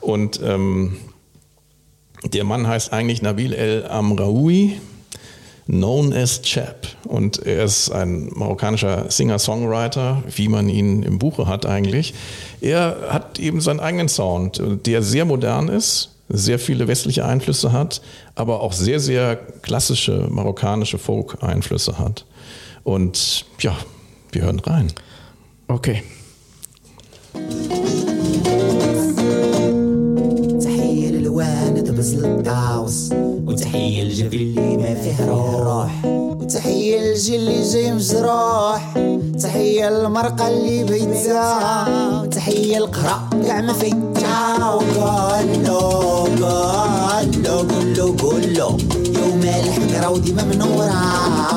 Und 0.00 0.40
ähm, 0.44 0.96
der 2.32 2.44
Mann 2.44 2.68
heißt 2.68 2.92
eigentlich 2.92 3.20
Nabil 3.20 3.52
El 3.52 3.86
Amraoui 3.86 4.76
known 5.70 6.12
as 6.12 6.42
Chap. 6.42 6.86
Und 7.04 7.44
er 7.46 7.64
ist 7.64 7.90
ein 7.90 8.30
marokkanischer 8.34 9.10
Singer-Songwriter, 9.10 10.22
wie 10.34 10.48
man 10.48 10.68
ihn 10.68 11.02
im 11.02 11.18
Buche 11.18 11.46
hat 11.46 11.66
eigentlich. 11.66 12.14
Er 12.60 12.96
hat 13.08 13.38
eben 13.38 13.60
seinen 13.60 13.80
eigenen 13.80 14.08
Sound, 14.08 14.60
der 14.86 15.02
sehr 15.02 15.24
modern 15.24 15.68
ist, 15.68 16.16
sehr 16.28 16.58
viele 16.58 16.88
westliche 16.88 17.24
Einflüsse 17.24 17.72
hat, 17.72 18.02
aber 18.34 18.60
auch 18.60 18.72
sehr, 18.72 19.00
sehr 19.00 19.36
klassische 19.36 20.28
marokkanische 20.30 20.98
Folk-Einflüsse 20.98 21.98
hat. 21.98 22.24
Und 22.84 23.44
ja, 23.60 23.76
wir 24.32 24.42
hören 24.42 24.60
rein. 24.60 24.92
Okay. 25.68 26.02
تحية 33.70 34.02
الجبل 34.02 34.36
اللي 34.36 34.76
ما 34.76 34.94
فيه 34.94 35.26
روح. 35.26 36.04
وتحية 36.04 37.12
الجيل 37.12 37.40
اللي 37.40 37.72
جاي 37.72 37.92
مجروح 37.92 38.94
تحية 39.42 39.88
المرقة 39.88 40.48
اللي 40.48 40.84
بيتها. 40.84 41.88
وتحية 42.22 42.78
القرى 42.78 43.20
كاع 43.46 43.60
ما 43.60 43.72
فيتها 43.72 44.74
وقالو 44.74 45.78
قولو 47.46 47.56
قولو 47.56 48.12
قولو 48.12 48.78
يوم 49.18 49.40
الحكرة 49.42 50.10
وديما 50.10 50.44
منورة. 50.44 50.92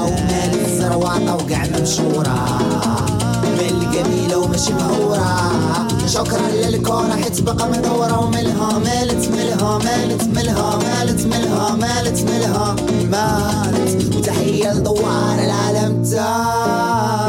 ومال 0.06 0.66
الزروطة 0.66 1.36
وقاع 1.36 1.66
ما 1.72 1.82
مشهورة. 1.82 3.13
القبيلة 3.94 4.38
وماشي 4.38 4.74
مهورة. 4.74 5.88
شكرا 6.08 6.48
للكون 6.54 7.14
حيت 7.24 7.42
بقى 7.42 7.70
مدورة 7.70 8.20
وملها 8.20 8.80
مالت 8.80 9.30
ملها 9.32 9.78
مالت 9.78 10.24
ملها 10.24 10.78
مالت 10.78 11.26
ملها 11.26 11.76
مالت 11.76 12.22
ملها 12.30 12.76
مالت. 13.12 14.16
وتحية 14.16 14.74
لدوار 14.74 15.40
العالم 15.40 16.04
تاعي 16.12 17.23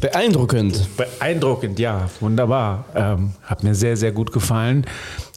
Beeindruckend. 0.00 0.96
Beeindruckend, 0.96 1.78
ja, 1.78 2.08
wunderbar. 2.20 2.84
Ähm, 2.94 3.32
hat 3.42 3.64
mir 3.64 3.74
sehr, 3.74 3.96
sehr 3.96 4.12
gut 4.12 4.32
gefallen. 4.32 4.86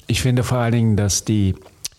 Ich 0.08 0.22
finde 0.22 0.44
vor 0.44 0.60
allen 0.60 0.72
Dingen, 0.72 0.98
dass 0.98 1.26
die, 1.26 1.56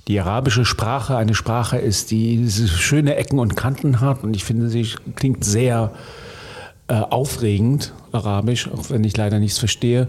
die 0.07 0.21
arabische 0.21 0.65
Sprache 0.65 1.17
eine 1.17 1.35
Sprache 1.35 1.79
ist, 1.79 2.11
die 2.11 2.49
schöne 2.51 3.17
Ecken 3.17 3.39
und 3.39 3.57
Kanten 3.57 4.01
hat. 4.01 4.23
Und 4.23 4.37
ich 4.37 4.45
finde, 4.45 4.69
sie 4.69 4.89
klingt 5.17 5.45
sehr 5.45 5.93
äh, 6.89 6.95
aufregend, 6.95 7.95
arabisch, 8.13 8.71
auch 8.73 8.91
wenn 8.91 9.03
ich 9.03 9.17
leider 9.17 9.41
nichts 9.41 9.59
verstehe. 9.59 10.09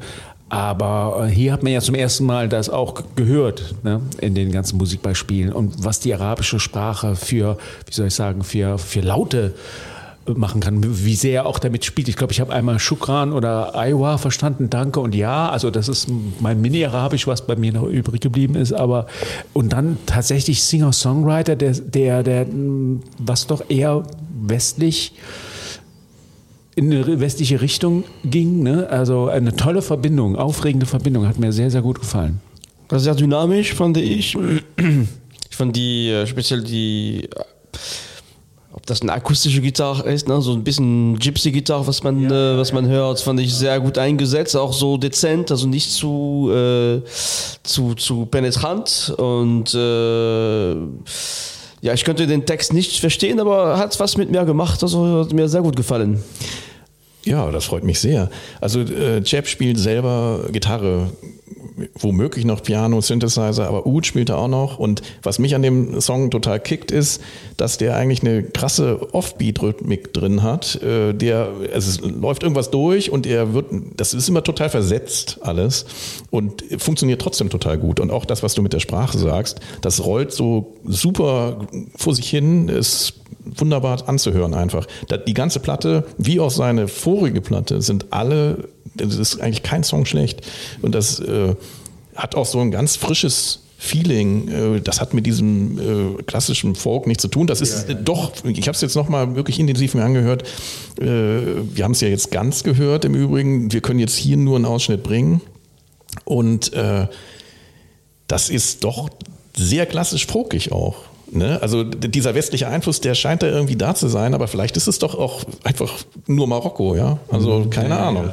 Aber 0.49 1.25
äh, 1.25 1.29
hier 1.29 1.51
hat 1.51 1.63
man 1.63 1.73
ja 1.73 1.81
zum 1.81 1.95
ersten 1.95 2.25
Mal 2.25 2.47
das 2.47 2.69
auch 2.69 3.03
gehört 3.15 3.75
ne, 3.83 4.01
in 4.21 4.33
den 4.33 4.51
ganzen 4.51 4.77
Musikbeispielen 4.77 5.51
und 5.51 5.83
was 5.83 5.99
die 5.99 6.13
arabische 6.13 6.59
Sprache 6.59 7.15
für, 7.15 7.57
wie 7.85 7.93
soll 7.93 8.07
ich 8.07 8.15
sagen, 8.15 8.43
für, 8.43 8.77
für 8.77 9.01
Laute 9.01 9.53
machen 10.35 10.59
kann, 10.59 10.83
wie 10.83 11.15
sehr 11.15 11.33
er 11.33 11.45
auch 11.45 11.59
damit 11.59 11.85
spielt. 11.85 12.09
Ich 12.09 12.17
glaube, 12.17 12.33
ich 12.33 12.41
habe 12.41 12.53
einmal 12.53 12.79
Shukran 12.79 13.31
oder 13.31 13.75
Aiwa 13.75 14.17
verstanden, 14.17 14.69
danke 14.69 14.99
und 14.99 15.15
ja. 15.15 15.49
Also 15.49 15.71
das 15.71 15.87
ist 15.87 16.09
mein 16.39 16.59
Mini-Arabisch, 16.61 17.27
was 17.27 17.45
bei 17.45 17.55
mir 17.55 17.71
noch 17.73 17.87
übrig 17.87 18.21
geblieben 18.21 18.55
ist. 18.55 18.73
Aber 18.73 19.07
und 19.53 19.71
dann 19.73 19.97
tatsächlich 20.05 20.63
Singer-Songwriter, 20.63 21.55
der, 21.55 21.73
der, 21.73 22.23
der, 22.23 22.45
was 23.17 23.47
doch 23.47 23.69
eher 23.69 24.03
westlich 24.41 25.13
in 26.77 26.93
eine 26.93 27.19
westliche 27.19 27.59
Richtung 27.59 28.03
ging. 28.23 28.61
Ne? 28.61 28.87
Also 28.89 29.27
eine 29.27 29.55
tolle 29.55 29.81
Verbindung, 29.81 30.35
aufregende 30.35 30.85
Verbindung, 30.85 31.27
hat 31.27 31.39
mir 31.39 31.51
sehr, 31.51 31.71
sehr 31.71 31.81
gut 31.81 31.99
gefallen. 31.99 32.39
Ist 32.91 33.03
sehr 33.03 33.15
dynamisch, 33.15 33.73
fand 33.73 33.97
ich. 33.97 34.37
Ich 35.49 35.55
fand 35.55 35.75
die, 35.75 36.09
äh, 36.09 36.27
speziell 36.27 36.61
die, 36.61 37.27
ob 38.71 38.85
das 38.85 39.01
eine 39.01 39.11
akustische 39.11 39.59
Gitarre 39.59 40.07
ist, 40.07 40.27
ne? 40.27 40.39
so 40.39 40.53
ein 40.53 40.63
bisschen 40.63 41.17
Gypsy-Gitarre, 41.17 41.87
was 41.87 42.03
man, 42.03 42.21
ja, 42.21 42.53
äh, 42.53 42.57
was 42.59 42.71
man 42.73 42.87
hört, 42.87 43.19
fand 43.21 43.39
ich 43.39 43.55
sehr 43.55 43.79
gut 43.79 43.97
eingesetzt, 43.97 44.55
auch 44.55 44.71
so 44.71 44.97
dezent, 44.97 45.49
also 45.49 45.67
nicht 45.67 45.89
zu, 45.89 46.51
äh, 46.53 47.01
zu, 47.63 47.95
zu 47.95 48.27
penetrant 48.27 49.15
und 49.17 49.73
äh, 49.73 50.75
ja, 51.81 51.93
ich 51.93 52.03
könnte 52.03 52.27
den 52.27 52.45
Text 52.45 52.71
nicht 52.71 52.99
verstehen, 52.99 53.39
aber 53.39 53.79
hat 53.79 53.99
was 53.99 54.15
mit 54.15 54.29
mir 54.29 54.45
gemacht, 54.45 54.83
also 54.83 55.21
hat 55.21 55.33
mir 55.33 55.49
sehr 55.49 55.63
gut 55.63 55.75
gefallen. 55.75 56.23
Ja, 57.27 57.51
das 57.51 57.65
freut 57.65 57.83
mich 57.83 57.99
sehr. 57.99 58.29
Also 58.61 58.79
äh, 58.81 59.19
Jeb 59.19 59.47
spielt 59.47 59.77
selber 59.77 60.45
Gitarre, 60.51 61.09
womöglich 61.99 62.45
noch 62.45 62.63
Piano, 62.63 63.01
Synthesizer, 63.01 63.67
aber 63.67 63.85
Ud 63.85 64.05
spielt 64.05 64.29
er 64.29 64.37
auch 64.37 64.47
noch. 64.47 64.79
Und 64.79 65.01
was 65.23 65.37
mich 65.37 65.53
an 65.53 65.61
dem 65.61 65.99
Song 66.01 66.31
total 66.31 66.59
kickt, 66.59 66.89
ist, 66.91 67.21
dass 67.57 67.77
der 67.77 67.95
eigentlich 67.95 68.21
eine 68.21 68.43
krasse 68.43 69.13
Offbeat-Rhythmik 69.13 70.13
drin 70.13 70.41
hat. 70.41 70.81
Äh, 70.81 71.13
der, 71.13 71.49
also 71.73 71.89
es 71.89 71.99
läuft 71.99 72.43
irgendwas 72.43 72.71
durch 72.71 73.11
und 73.11 73.27
er 73.27 73.53
wird, 73.53 73.67
das 73.95 74.13
ist 74.13 74.29
immer 74.29 74.43
total 74.43 74.69
versetzt 74.69 75.39
alles 75.41 75.85
und 76.31 76.63
funktioniert 76.77 77.21
trotzdem 77.21 77.49
total 77.49 77.77
gut. 77.77 77.99
Und 77.99 78.09
auch 78.09 78.25
das, 78.25 78.41
was 78.41 78.55
du 78.55 78.61
mit 78.61 78.73
der 78.73 78.79
Sprache 78.79 79.17
sagst, 79.17 79.59
das 79.81 80.03
rollt 80.03 80.31
so 80.31 80.75
super 80.85 81.67
vor 81.95 82.15
sich 82.15 82.29
hin, 82.29 82.69
ist 82.69 83.15
wunderbar 83.55 84.07
anzuhören 84.07 84.53
einfach. 84.53 84.85
Die 85.27 85.33
ganze 85.33 85.59
Platte, 85.59 86.05
wie 86.17 86.39
auch 86.39 86.51
seine 86.51 86.87
vorige 86.87 87.41
Platte, 87.41 87.81
sind 87.81 88.07
alle, 88.11 88.69
das 88.95 89.15
ist 89.15 89.41
eigentlich 89.41 89.63
kein 89.63 89.83
Song 89.83 90.05
schlecht. 90.05 90.41
Und 90.81 90.93
das 90.93 91.19
äh, 91.19 91.55
hat 92.15 92.35
auch 92.35 92.45
so 92.45 92.59
ein 92.59 92.71
ganz 92.71 92.95
frisches 92.95 93.61
Feeling, 93.79 94.47
äh, 94.47 94.81
das 94.81 94.99
hat 94.99 95.13
mit 95.13 95.27
diesem 95.27 95.77
äh, 96.19 96.23
klassischen 96.23 96.73
Folk 96.75 97.05
nichts 97.05 97.21
zu 97.21 97.27
tun. 97.27 97.45
Das 97.45 97.61
ist 97.61 97.87
ja, 97.87 97.93
ja. 97.93 98.01
doch, 98.01 98.31
ich 98.43 98.67
habe 98.67 98.75
es 98.75 98.81
jetzt 98.81 98.95
nochmal 98.95 99.35
wirklich 99.35 99.59
intensiv 99.59 99.93
mir 99.93 100.03
angehört. 100.03 100.43
Äh, 100.99 101.05
wir 101.05 101.83
haben 101.83 101.91
es 101.91 102.01
ja 102.01 102.07
jetzt 102.07 102.31
ganz 102.31 102.63
gehört 102.63 103.05
im 103.05 103.13
Übrigen. 103.13 103.71
Wir 103.71 103.81
können 103.81 103.99
jetzt 103.99 104.15
hier 104.15 104.35
nur 104.37 104.55
einen 104.55 104.65
Ausschnitt 104.65 105.03
bringen. 105.03 105.41
Und 106.25 106.71
das 108.27 108.49
ist 108.49 108.83
doch 108.83 109.09
sehr 109.55 109.85
klassisch 109.85 110.25
folkig 110.25 110.71
auch. 110.71 110.95
Ne? 111.29 111.61
Also 111.61 111.83
dieser 111.83 112.35
westliche 112.35 112.67
Einfluss, 112.69 113.01
der 113.01 113.13
scheint 113.13 113.43
da 113.43 113.47
irgendwie 113.47 113.75
da 113.75 113.93
zu 113.95 114.07
sein, 114.07 114.33
aber 114.33 114.47
vielleicht 114.47 114.77
ist 114.77 114.87
es 114.87 114.97
doch 114.99 115.13
auch 115.15 115.43
einfach 115.63 115.91
nur 116.25 116.47
Marokko, 116.47 116.95
ja. 116.95 117.19
Also 117.29 117.59
Mhm. 117.59 117.69
keine 117.69 117.97
Ahnung. 117.99 118.29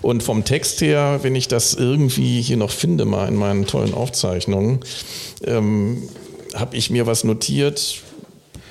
Und 0.00 0.22
vom 0.22 0.44
Text 0.44 0.80
her, 0.80 1.18
wenn 1.22 1.34
ich 1.34 1.48
das 1.48 1.74
irgendwie 1.74 2.40
hier 2.40 2.56
noch 2.56 2.70
finde, 2.70 3.04
mal 3.04 3.26
in 3.28 3.34
meinen 3.34 3.66
tollen 3.66 3.94
Aufzeichnungen, 3.94 4.80
ähm, 5.44 6.04
habe 6.54 6.76
ich 6.76 6.88
mir 6.90 7.06
was 7.06 7.24
notiert. 7.24 7.96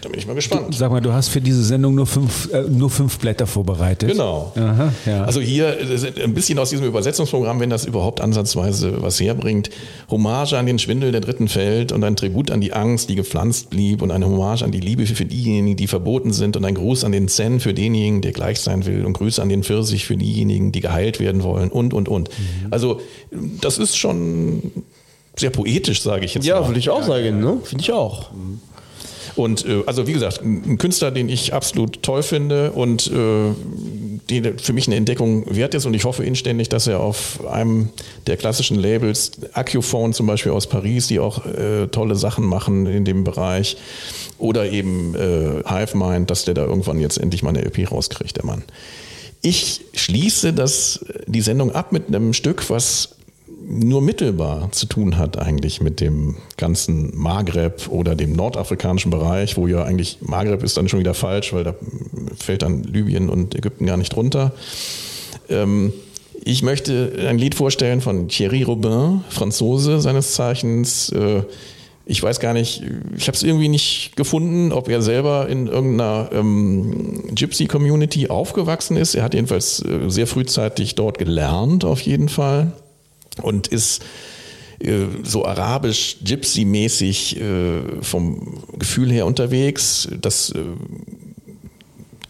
Da 0.06 0.10
bin 0.10 0.20
ich 0.20 0.28
mal 0.28 0.36
gespannt. 0.36 0.76
Sag 0.76 0.92
mal, 0.92 1.02
du 1.02 1.14
hast 1.14 1.30
für 1.30 1.42
diese 1.42 1.64
Sendung 1.64 1.96
nur 1.96 2.06
fünf, 2.06 2.48
äh, 2.54 2.62
nur 2.70 2.92
fünf 2.92 3.18
Blätter 3.18 3.48
vorbereitet. 3.48 4.12
Genau. 4.12 4.54
Aha, 4.56 4.94
ja. 5.08 5.24
Also 5.24 5.42
hier 5.42 5.80
äh, 5.80 6.24
ein 6.24 6.36
bisschen 6.36 6.60
aus 6.60 6.70
diesem 6.70 6.86
Übersetzungsprogramm, 6.86 7.60
wenn 7.60 7.72
das 7.72 7.86
überhaupt 7.86 8.22
ansatzweise 8.22 9.02
was 9.02 9.20
herbringt. 9.20 9.72
Hommage 10.12 10.54
an 10.54 10.68
den 10.68 10.78
Schwindel 10.78 11.12
der 11.12 11.22
dritten 11.22 11.48
Feld 11.48 11.92
und 11.92 12.04
ein 12.04 12.16
Tribut 12.16 12.52
an 12.52 12.62
die 12.62 12.72
Angst, 12.72 13.10
die 13.10 13.16
gepflanzt 13.16 13.72
blieb 13.72 14.04
und 14.04 14.12
eine 14.12 14.28
Hommage 14.28 14.62
an 14.62 14.72
die 14.72 14.80
Liebe 14.80 15.08
für 15.08 15.26
diejenigen, 15.26 15.76
die 15.76 15.88
verboten 15.88 16.34
sind 16.34 16.56
und 16.56 16.66
ein 16.66 16.76
Gruß 16.76 17.04
an 17.04 17.12
den 17.12 17.28
Zen 17.28 17.60
für 17.60 17.74
denjenigen, 17.74 18.22
der 18.22 18.32
gleich 18.32 18.60
sein 18.60 18.86
will 18.86 19.06
und 19.06 19.14
Grüße 19.14 19.42
an 19.42 19.50
den 19.50 19.64
Pfirsich 19.64 20.06
für 20.06 20.18
diejenigen, 20.18 20.72
die 20.72 20.82
geheilt 20.82 21.20
werden 21.20 21.42
wollen 21.42 21.72
und, 21.72 21.96
und, 21.96 22.10
und. 22.10 22.30
Also 22.70 23.02
das 23.60 23.80
ist 23.80 23.98
schon 23.98 24.72
sehr 25.36 25.50
poetisch, 25.50 26.04
sage 26.04 26.26
ich 26.26 26.36
jetzt 26.36 26.46
Ja, 26.46 26.62
mal. 26.62 26.68
würde 26.68 26.80
ich 26.80 26.92
auch 26.92 27.02
sagen, 27.02 27.40
ne? 27.40 27.58
Finde 27.64 27.82
ich 27.82 27.92
auch. 27.92 28.30
Und 29.36 29.66
äh, 29.66 29.84
also 29.86 30.08
wie 30.08 30.14
gesagt, 30.14 30.42
ein 30.44 30.78
Künstler, 30.78 31.12
den 31.12 31.30
ich 31.30 31.54
absolut 31.54 32.02
toll 32.04 32.24
finde 32.24 32.72
und 32.72 33.08
äh, 33.08 33.52
den 34.30 34.58
für 34.60 34.74
mich 34.74 34.88
eine 34.88 34.96
Entdeckung 34.96 35.44
wert 35.54 35.76
ist 35.76 35.86
und 35.86 35.94
ich 35.94 36.06
hoffe 36.06 36.24
inständig, 36.24 36.70
dass 36.70 36.88
er 36.88 37.00
auf 37.00 37.46
einem 37.48 37.90
der 38.28 38.38
klassischen 38.38 38.78
Labels, 38.78 39.32
Accuphone 39.54 40.14
zum 40.14 40.28
Beispiel 40.28 40.52
aus 40.52 40.68
Paris, 40.68 41.08
die 41.08 41.20
auch 41.20 41.46
äh, 41.46 41.88
tolle 41.88 42.16
Sachen 42.16 42.46
machen 42.46 42.86
in 42.86 43.06
dem 43.06 43.24
Bereich, 43.24 43.78
oder 44.38 44.72
eben 44.72 45.16
äh, 45.16 45.64
Hivemind, 45.66 46.30
dass 46.30 46.46
der 46.46 46.54
da 46.54 46.66
irgendwann 46.66 47.00
jetzt 47.00 47.18
endlich 47.18 47.44
mal 47.44 47.50
eine 47.50 47.64
LP 47.64 47.92
rauskriegt, 47.92 48.38
der 48.38 48.46
Mann. 48.46 48.64
Ich 49.42 49.82
schließe 49.94 50.54
das, 50.54 51.06
die 51.28 51.42
Sendung 51.42 51.72
ab 51.72 51.92
mit 51.92 52.08
einem 52.08 52.34
Stück, 52.34 52.70
was 52.70 53.15
nur 53.68 54.02
mittelbar 54.02 54.72
zu 54.72 54.86
tun 54.86 55.18
hat 55.18 55.38
eigentlich 55.38 55.82
mit 55.82 56.00
dem 56.00 56.36
ganzen 56.58 57.18
Maghreb 57.18 57.88
oder 57.90 58.16
dem 58.16 58.34
nordafrikanischen 58.34 59.12
Bereich, 59.12 59.58
wo 59.58 59.68
ja 59.68 59.84
eigentlich 59.84 60.20
Maghreb 60.22 60.64
ist 60.64 60.78
dann 60.78 60.88
schon 60.88 61.00
wieder 61.00 61.14
falsch, 61.14 61.54
weil 61.54 61.64
da 61.64 61.76
fällt 62.38 62.62
dann 62.62 62.84
Libyen 62.84 63.30
und 63.30 63.56
Ägypten 63.56 63.86
gar 63.86 63.98
nicht 63.98 64.16
drunter. 64.16 64.54
Ähm, 65.50 65.94
ich 66.44 66.62
möchte 66.62 67.14
ein 67.28 67.40
Lied 67.40 67.56
vorstellen 67.56 68.02
von 68.02 68.28
Thierry 68.28 68.64
Robin, 68.64 69.22
Franzose 69.30 70.00
seines 70.00 70.34
Zeichens. 70.34 71.10
Äh, 71.10 71.42
ich 72.06 72.22
weiß 72.22 72.40
gar 72.40 72.54
nicht, 72.54 72.84
ich 73.18 73.28
habe 73.28 73.36
es 73.36 73.42
irgendwie 73.42 73.68
nicht 73.68 74.16
gefunden, 74.16 74.72
ob 74.72 74.90
er 74.90 75.02
selber 75.02 75.50
in 75.50 75.66
irgendeiner 75.66 76.30
ähm, 76.34 77.24
Gypsy-Community 77.34 78.28
aufgewachsen 78.28 78.96
ist. 78.96 79.16
Er 79.16 79.24
hat 79.24 79.34
jedenfalls 79.34 79.84
äh, 79.84 80.08
sehr 80.10 80.28
frühzeitig 80.28 80.94
dort 80.94 81.18
gelernt, 81.18 81.84
auf 81.84 82.02
jeden 82.02 82.30
Fall 82.30 82.74
und 83.42 83.68
ist 83.68 84.04
äh, 84.80 85.06
so 85.24 85.46
arabisch, 85.46 86.18
gypsy-mäßig 86.24 87.40
äh, 87.40 88.02
vom 88.02 88.64
Gefühl 88.78 89.12
her 89.12 89.26
unterwegs. 89.26 90.08
Das 90.22 90.52
äh, 90.52 90.64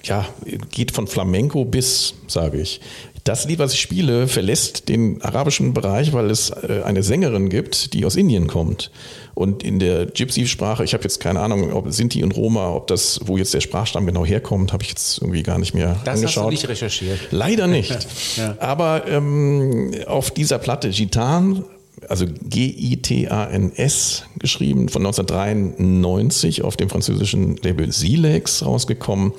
ja, 0.04 0.28
geht 0.72 0.91
von 0.91 1.08
Flamenco 1.08 1.65
bis, 1.65 2.13
sage 2.28 2.62
ich. 2.62 2.82
Das 3.25 3.45
Lied, 3.45 3.57
was 3.57 3.73
ich 3.73 3.81
spiele, 3.81 4.27
verlässt 4.27 4.88
den 4.88 5.19
arabischen 5.23 5.73
Bereich, 5.73 6.13
weil 6.13 6.29
es 6.29 6.51
äh, 6.51 6.83
eine 6.85 7.01
Sängerin 7.01 7.49
gibt, 7.49 7.95
die 7.95 8.05
aus 8.05 8.15
Indien 8.15 8.45
kommt. 8.45 8.91
Und 9.33 9.63
in 9.63 9.79
der 9.79 10.05
Gypsy-Sprache, 10.05 10.83
ich 10.83 10.93
habe 10.93 11.01
jetzt 11.03 11.19
keine 11.19 11.39
Ahnung, 11.39 11.73
ob 11.73 11.91
Sinti 11.91 12.23
und 12.23 12.38
Roma, 12.38 12.69
ob 12.69 12.85
das, 12.85 13.19
wo 13.25 13.35
jetzt 13.38 13.51
der 13.55 13.61
Sprachstamm 13.61 14.05
genau 14.05 14.23
herkommt, 14.23 14.73
habe 14.73 14.83
ich 14.83 14.89
jetzt 14.89 15.17
irgendwie 15.17 15.41
gar 15.41 15.57
nicht 15.57 15.73
mehr 15.73 15.99
das 16.05 16.13
hast 16.13 16.19
angeschaut. 16.19 16.45
du 16.45 16.49
nicht 16.51 16.69
recherchiert. 16.69 17.19
Leider 17.31 17.65
nicht. 17.67 18.07
Ja. 18.38 18.57
Aber 18.59 19.07
ähm, 19.07 19.91
auf 20.07 20.29
dieser 20.29 20.59
Platte 20.59 20.89
Gitan, 20.89 21.63
also 22.09 22.25
G-I-T-A-N-S 22.49 24.25
geschrieben, 24.38 24.89
von 24.89 25.05
1993 25.05 26.63
auf 26.63 26.75
dem 26.75 26.89
französischen 26.89 27.55
Label 27.57 27.91
Silex 27.91 28.65
rausgekommen, 28.65 29.31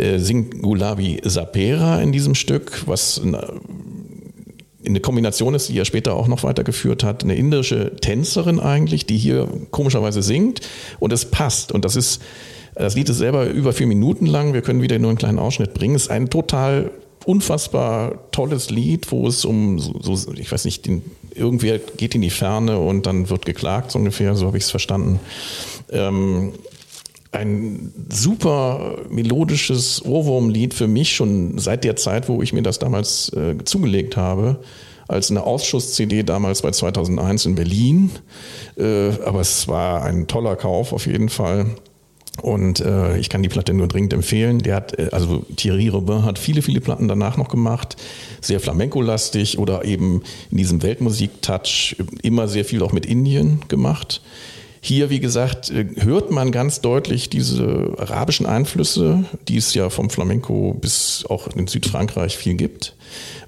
äh, 0.00 0.18
singt 0.18 0.62
Gulabi 0.62 1.20
Sapera 1.24 2.00
in 2.00 2.12
diesem 2.12 2.34
Stück, 2.34 2.82
was 2.86 3.20
eine 3.22 5.00
Kombination 5.00 5.54
ist, 5.54 5.68
die 5.68 5.78
er 5.78 5.84
später 5.84 6.14
auch 6.14 6.26
noch 6.26 6.42
weitergeführt 6.42 7.04
hat. 7.04 7.22
Eine 7.22 7.34
indische 7.34 7.96
Tänzerin 7.96 8.60
eigentlich, 8.60 9.06
die 9.06 9.18
hier 9.18 9.48
komischerweise 9.70 10.22
singt 10.22 10.60
und 10.98 11.12
es 11.12 11.26
passt. 11.26 11.72
Und 11.72 11.84
das 11.84 11.96
ist, 11.96 12.22
das 12.74 12.96
Lied 12.96 13.08
ist 13.08 13.18
selber 13.18 13.46
über 13.46 13.72
vier 13.72 13.86
Minuten 13.86 14.26
lang. 14.26 14.54
Wir 14.54 14.62
können 14.62 14.82
wieder 14.82 14.98
nur 14.98 15.10
einen 15.10 15.18
kleinen 15.18 15.38
Ausschnitt 15.38 15.74
bringen. 15.74 15.94
Es 15.94 16.04
ist 16.04 16.10
ein 16.10 16.30
total 16.30 16.90
unfassbar 17.26 18.30
tolles 18.30 18.70
Lied, 18.70 19.12
wo 19.12 19.28
es 19.28 19.44
um 19.44 19.78
so, 19.78 19.92
so 20.00 20.32
ich 20.32 20.50
weiß 20.50 20.64
nicht, 20.64 20.86
den, 20.86 21.02
irgendwer 21.34 21.78
geht 21.78 22.14
in 22.14 22.22
die 22.22 22.30
Ferne 22.30 22.78
und 22.78 23.06
dann 23.06 23.28
wird 23.28 23.44
geklagt, 23.44 23.90
so 23.90 23.98
ungefähr, 23.98 24.34
so 24.34 24.46
habe 24.46 24.56
ich 24.56 24.64
es 24.64 24.70
verstanden. 24.70 25.20
Ähm, 25.90 26.52
ein 27.32 27.92
super 28.08 28.98
melodisches 29.08 30.04
Ohrwurmlied 30.04 30.74
für 30.74 30.88
mich 30.88 31.14
schon 31.14 31.58
seit 31.58 31.84
der 31.84 31.96
Zeit, 31.96 32.28
wo 32.28 32.42
ich 32.42 32.52
mir 32.52 32.62
das 32.62 32.78
damals 32.78 33.32
äh, 33.34 33.56
zugelegt 33.64 34.16
habe, 34.16 34.60
als 35.06 35.30
eine 35.30 35.44
Ausschuss-CD 35.44 36.24
damals 36.24 36.62
bei 36.62 36.70
2001 36.70 37.46
in 37.46 37.54
Berlin. 37.54 38.10
Äh, 38.76 39.10
aber 39.24 39.40
es 39.40 39.68
war 39.68 40.02
ein 40.02 40.26
toller 40.26 40.56
Kauf 40.56 40.92
auf 40.92 41.06
jeden 41.06 41.28
Fall. 41.28 41.66
Und 42.42 42.80
äh, 42.80 43.18
ich 43.18 43.28
kann 43.28 43.42
die 43.42 43.48
Platte 43.48 43.74
nur 43.74 43.86
dringend 43.86 44.12
empfehlen. 44.12 44.60
Der 44.60 44.76
hat, 44.76 44.98
äh, 44.98 45.08
also 45.12 45.44
Thierry 45.56 45.88
Robin 45.88 46.24
hat 46.24 46.38
viele, 46.38 46.62
viele 46.62 46.80
Platten 46.80 47.06
danach 47.06 47.36
noch 47.36 47.48
gemacht. 47.48 47.96
Sehr 48.40 48.60
Flamenco-lastig 48.60 49.58
oder 49.58 49.84
eben 49.84 50.22
in 50.50 50.56
diesem 50.56 50.82
Weltmusik-Touch 50.82 51.96
immer 52.22 52.48
sehr 52.48 52.64
viel 52.64 52.82
auch 52.82 52.92
mit 52.92 53.06
Indien 53.06 53.60
gemacht. 53.68 54.22
Hier, 54.80 55.10
wie 55.10 55.20
gesagt, 55.20 55.70
äh, 55.70 55.86
hört 55.96 56.30
man 56.30 56.52
ganz 56.52 56.80
deutlich 56.80 57.28
diese 57.28 57.94
arabischen 57.98 58.46
Einflüsse, 58.46 59.24
die 59.48 59.58
es 59.58 59.74
ja 59.74 59.90
vom 59.90 60.08
Flamenco 60.08 60.74
bis 60.74 61.24
auch 61.28 61.48
in 61.48 61.66
Südfrankreich 61.66 62.36
viel 62.36 62.54
gibt. 62.54 62.96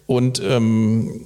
Und 0.07 0.43
ähm, 0.45 1.23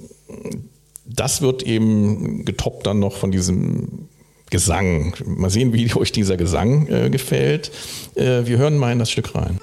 das 1.05 1.41
wird 1.41 1.63
eben 1.63 2.45
getoppt 2.45 2.87
dann 2.87 2.99
noch 2.99 3.15
von 3.15 3.31
diesem 3.31 4.07
Gesang. 4.49 5.13
Mal 5.25 5.49
sehen, 5.49 5.73
wie 5.73 5.93
euch 5.95 6.11
dieser 6.11 6.37
Gesang 6.37 6.87
äh, 6.87 7.09
gefällt. 7.09 7.71
Äh, 8.15 8.45
wir 8.45 8.57
hören 8.57 8.77
mal 8.77 8.91
in 8.91 8.99
das 8.99 9.11
Stück 9.11 9.35
rein. 9.35 9.59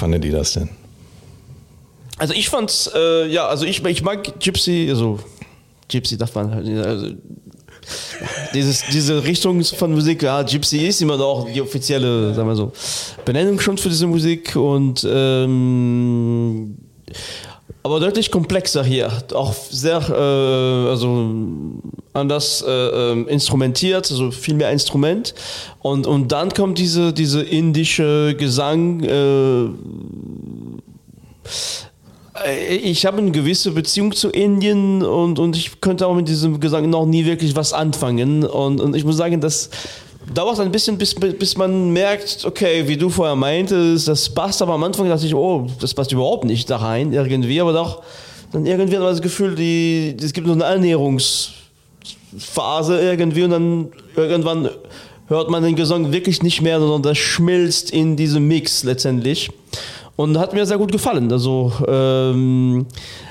Fandet 0.00 0.24
ihr 0.24 0.32
das 0.32 0.54
denn? 0.54 0.68
Also 2.18 2.34
ich 2.34 2.48
fand's, 2.48 2.90
äh, 2.94 3.28
ja, 3.28 3.46
also 3.46 3.64
ich, 3.64 3.84
ich 3.84 4.02
mag 4.02 4.40
Gypsy, 4.40 4.88
also 4.90 5.20
Gypsy 5.88 6.18
darf 6.18 6.34
man 6.34 6.54
halt, 6.54 6.68
also 6.86 7.06
dieses, 8.52 8.84
diese 8.92 9.24
Richtung 9.24 9.62
von 9.64 9.92
Musik, 9.92 10.22
ja, 10.22 10.42
Gypsy 10.42 10.86
ist 10.86 11.00
immer 11.00 11.16
noch 11.16 11.48
die 11.50 11.62
offizielle, 11.62 12.34
sagen 12.34 12.48
wir 12.48 12.56
so, 12.56 12.72
Benennung 13.24 13.58
schon 13.60 13.78
für 13.78 13.88
diese 13.88 14.06
Musik 14.06 14.54
und 14.56 15.06
ähm, 15.08 16.76
aber 17.82 18.00
deutlich 18.00 18.30
komplexer 18.30 18.84
hier, 18.84 19.10
auch 19.32 19.54
sehr 19.54 20.00
äh, 20.10 20.90
also 20.90 21.30
anders 22.12 22.64
äh, 22.66 22.70
äh, 22.70 23.22
instrumentiert, 23.28 24.10
also 24.10 24.30
viel 24.30 24.54
mehr 24.54 24.70
Instrument. 24.70 25.34
Und, 25.80 26.06
und 26.06 26.32
dann 26.32 26.50
kommt 26.50 26.78
diese, 26.78 27.12
diese 27.12 27.42
indische 27.42 28.34
Gesang. 28.36 29.04
Äh, 29.04 29.68
ich 32.82 33.04
habe 33.04 33.18
eine 33.18 33.30
gewisse 33.30 33.72
Beziehung 33.72 34.12
zu 34.12 34.30
Indien 34.30 35.02
und, 35.02 35.38
und 35.38 35.56
ich 35.56 35.80
könnte 35.80 36.06
auch 36.06 36.14
mit 36.14 36.26
diesem 36.28 36.58
Gesang 36.58 36.88
noch 36.88 37.04
nie 37.04 37.26
wirklich 37.26 37.54
was 37.54 37.72
anfangen. 37.72 38.44
Und, 38.44 38.80
und 38.80 38.96
ich 38.96 39.04
muss 39.04 39.16
sagen, 39.16 39.40
das 39.40 39.70
dauert 40.32 40.58
ein 40.60 40.72
bisschen, 40.72 40.96
bis, 40.96 41.14
bis 41.14 41.56
man 41.56 41.90
merkt, 41.92 42.44
okay, 42.44 42.86
wie 42.86 42.96
du 42.96 43.10
vorher 43.10 43.36
meintest, 43.36 44.08
das 44.08 44.28
passt, 44.28 44.62
aber 44.62 44.74
am 44.74 44.84
Anfang 44.84 45.08
dachte 45.08 45.26
ich, 45.26 45.34
oh, 45.34 45.66
das 45.80 45.92
passt 45.94 46.12
überhaupt 46.12 46.44
nicht 46.44 46.70
da 46.70 46.76
rein, 46.78 47.12
irgendwie, 47.12 47.60
aber 47.60 47.72
doch, 47.72 48.02
dann 48.52 48.66
irgendwie 48.66 48.96
hat 48.96 49.02
man 49.02 49.12
das 49.12 49.22
Gefühl, 49.22 49.54
die, 49.54 50.16
es 50.20 50.32
gibt 50.32 50.46
so 50.46 50.52
eine 50.52 50.66
Annäherungsphase 52.32 53.00
irgendwie 53.00 53.44
und 53.44 53.50
dann 53.50 53.88
irgendwann 54.16 54.70
hört 55.28 55.50
man 55.50 55.62
den 55.62 55.76
Gesang 55.76 56.12
wirklich 56.12 56.42
nicht 56.42 56.60
mehr, 56.60 56.80
sondern 56.80 57.02
das 57.02 57.18
schmilzt 57.18 57.90
in 57.90 58.16
diesem 58.16 58.48
Mix 58.48 58.82
letztendlich 58.82 59.50
und 60.16 60.38
hat 60.38 60.52
mir 60.52 60.66
sehr 60.66 60.76
gut 60.76 60.90
gefallen. 60.90 61.30
Also 61.30 61.72
ähm, 61.86 62.86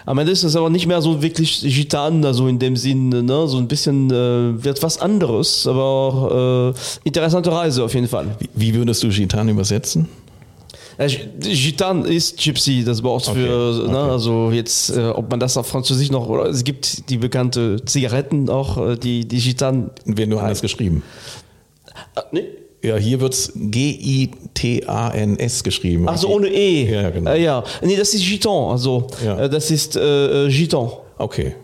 am 0.05 0.17
Ende 0.17 0.31
ist 0.31 0.43
es 0.43 0.55
aber 0.55 0.69
nicht 0.69 0.87
mehr 0.87 1.01
so 1.01 1.21
wirklich 1.21 1.61
Gitan, 1.61 2.23
also 2.23 2.47
in 2.47 2.57
dem 2.57 2.75
Sinn, 2.77 3.09
ne? 3.09 3.47
so 3.47 3.57
ein 3.57 3.67
bisschen 3.67 4.09
äh, 4.09 4.63
wird 4.63 4.81
was 4.81 4.99
anderes, 4.99 5.67
aber 5.67 5.83
auch, 5.83 6.71
äh, 6.71 6.73
interessante 7.03 7.51
Reise 7.51 7.83
auf 7.83 7.93
jeden 7.93 8.07
Fall. 8.07 8.27
Wie, 8.39 8.49
wie 8.55 8.73
würdest 8.75 9.03
du 9.03 9.09
Gitan 9.09 9.49
übersetzen? 9.49 10.07
Gitan 11.07 12.03
ist 12.03 12.37
Gypsy, 12.37 12.83
das 12.83 13.01
Wort 13.03 13.27
okay. 13.29 13.45
für, 13.45 13.87
ne, 13.87 13.97
okay. 14.03 14.11
also 14.11 14.51
jetzt, 14.51 14.89
äh, 14.89 15.07
ob 15.07 15.29
man 15.29 15.39
das 15.39 15.55
auf 15.55 15.67
Französisch 15.67 16.11
noch, 16.11 16.27
oder 16.27 16.47
es 16.47 16.63
gibt 16.63 17.09
die 17.09 17.17
bekannte 17.17 17.83
Zigaretten 17.85 18.49
auch, 18.49 18.77
äh, 18.77 18.97
die, 18.97 19.25
die 19.25 19.39
Gitan. 19.39 19.91
Werden 20.05 20.29
nur 20.31 20.41
anders 20.41 20.61
geschrieben. 20.61 21.03
Ah, 22.15 22.23
nee. 22.31 22.43
Ja, 22.81 22.95
hier 22.97 23.19
wird 23.19 23.33
es 23.33 23.51
G-I-T-A-N-S 23.55 24.03
geschrieben. 25.63 26.05
Ach 26.07 26.17
so, 26.17 26.29
ohne 26.29 26.47
E. 26.47 26.89
Ja, 26.89 27.09
genau. 27.09 27.31
Äh, 27.31 27.43
ja. 27.43 27.63
Nee, 27.81 27.95
das 27.97 28.13
ist 28.13 28.25
Gitan, 28.25 28.71
also 28.71 29.07
ja. 29.23 29.39
äh, 29.39 29.49
das 29.49 29.71
ist 29.71 29.95
äh, 29.95 30.45
äh 30.45 30.49
Gitan. 30.49 30.89
Okay. 31.17 31.55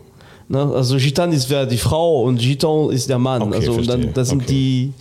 Ne? 0.47 0.59
Also 0.59 0.97
Gitan 0.97 1.31
ist 1.31 1.49
wer 1.49 1.65
die 1.65 1.77
Frau 1.77 2.23
und 2.23 2.39
Gitan 2.39 2.89
ist 2.91 3.09
der 3.09 3.17
Mann. 3.17 3.41
Okay, 3.41 3.55
also 3.55 3.73
und 3.73 3.89
dann, 3.89 4.13
das 4.13 4.29
sind 4.29 4.43
okay. 4.43 4.51
die 4.51 4.93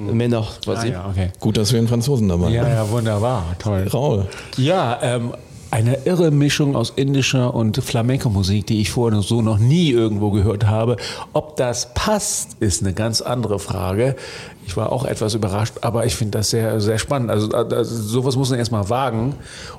mhm. 0.00 0.16
Männer 0.16 0.46
quasi. 0.64 0.88
Ah, 0.88 0.90
ja, 0.90 1.08
okay. 1.10 1.30
Gut, 1.40 1.56
dass 1.56 1.72
wir 1.72 1.78
einen 1.78 1.88
Franzosen 1.88 2.28
dabei 2.28 2.46
haben. 2.46 2.54
Ja, 2.54 2.68
ja, 2.68 2.90
wunderbar, 2.90 3.56
toll. 3.58 3.88
Raul. 3.92 4.26
Ja, 4.56 4.98
ähm, 5.02 5.32
eine 5.72 6.00
irre 6.04 6.30
Mischung 6.30 6.76
aus 6.76 6.92
indischer 6.94 7.54
und 7.54 7.82
Flamenco-Musik, 7.82 8.66
die 8.66 8.82
ich 8.82 8.90
vorher 8.90 9.22
so 9.22 9.40
noch 9.40 9.58
nie 9.58 9.90
irgendwo 9.90 10.30
gehört 10.30 10.66
habe. 10.66 10.98
Ob 11.32 11.56
das 11.56 11.94
passt, 11.94 12.58
ist 12.60 12.82
eine 12.82 12.92
ganz 12.92 13.22
andere 13.22 13.58
Frage. 13.58 14.14
Ich 14.66 14.76
war 14.76 14.92
auch 14.92 15.06
etwas 15.06 15.32
überrascht, 15.32 15.76
aber 15.80 16.04
ich 16.04 16.14
finde 16.14 16.38
das 16.38 16.50
sehr, 16.50 16.78
sehr 16.82 16.98
spannend. 16.98 17.30
Also, 17.30 17.50
also 17.52 17.84
sowas 17.84 18.36
muss 18.36 18.50
man 18.50 18.58
erstmal 18.58 18.90
wagen. 18.90 19.34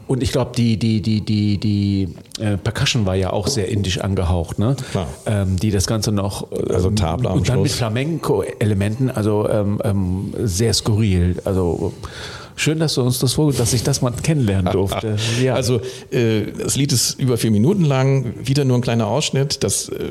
Und 0.08 0.24
ich 0.24 0.32
glaube, 0.32 0.52
die, 0.58 0.78
die, 0.78 1.00
die, 1.00 1.22
die, 1.22 1.60
die 1.60 2.16
äh, 2.40 2.58
Percussion 2.58 3.06
war 3.06 3.14
ja 3.14 3.32
auch 3.32 3.46
sehr 3.46 3.70
indisch 3.70 4.00
angehaucht, 4.00 4.58
ne? 4.58 4.76
Klar. 4.92 5.08
Ähm, 5.28 5.58
die 5.58 5.70
das 5.70 5.86
Ganze 5.86 6.12
noch 6.12 6.52
ähm, 6.52 6.72
also 6.74 6.90
Tabla 6.90 7.30
am 7.30 7.38
und 7.38 7.50
dann 7.50 7.58
Schluss. 7.58 7.66
mit 7.66 7.72
Flamenco-Elementen, 7.72 9.12
also 9.12 9.48
ähm, 9.48 9.80
ähm, 9.84 10.34
sehr 10.40 10.74
skurril. 10.74 11.40
Also 11.46 11.94
Schön, 12.56 12.80
dass 12.80 12.94
du 12.96 13.02
uns 13.02 13.20
das 13.20 13.34
vorgestellt 13.34 13.64
dass 13.64 13.74
ich 13.74 13.84
das 13.84 14.02
mal 14.02 14.12
kennenlernen 14.12 14.72
durfte. 14.72 15.18
Ja. 15.42 15.56
Also 15.56 15.82
äh, 16.12 16.44
das 16.58 16.76
Lied 16.76 16.92
ist 16.92 17.20
über 17.20 17.38
vier 17.38 17.52
Minuten 17.52 17.86
lang, 17.86 18.34
wieder 18.44 18.66
nur 18.66 18.78
ein 18.78 18.82
kleiner 18.82 19.08
Ausschnitt. 19.08 19.64
Das 19.64 19.90
äh, 19.90 20.10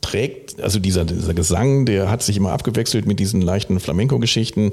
trägt, 0.00 0.60
also 0.60 0.78
dieser, 0.78 1.04
dieser 1.04 1.34
Gesang, 1.34 1.86
der 1.86 2.10
hat 2.10 2.22
sich 2.22 2.36
immer 2.36 2.52
abgewechselt 2.52 3.06
mit 3.06 3.20
diesen 3.20 3.40
leichten 3.40 3.80
Flamenco-Geschichten 3.80 4.72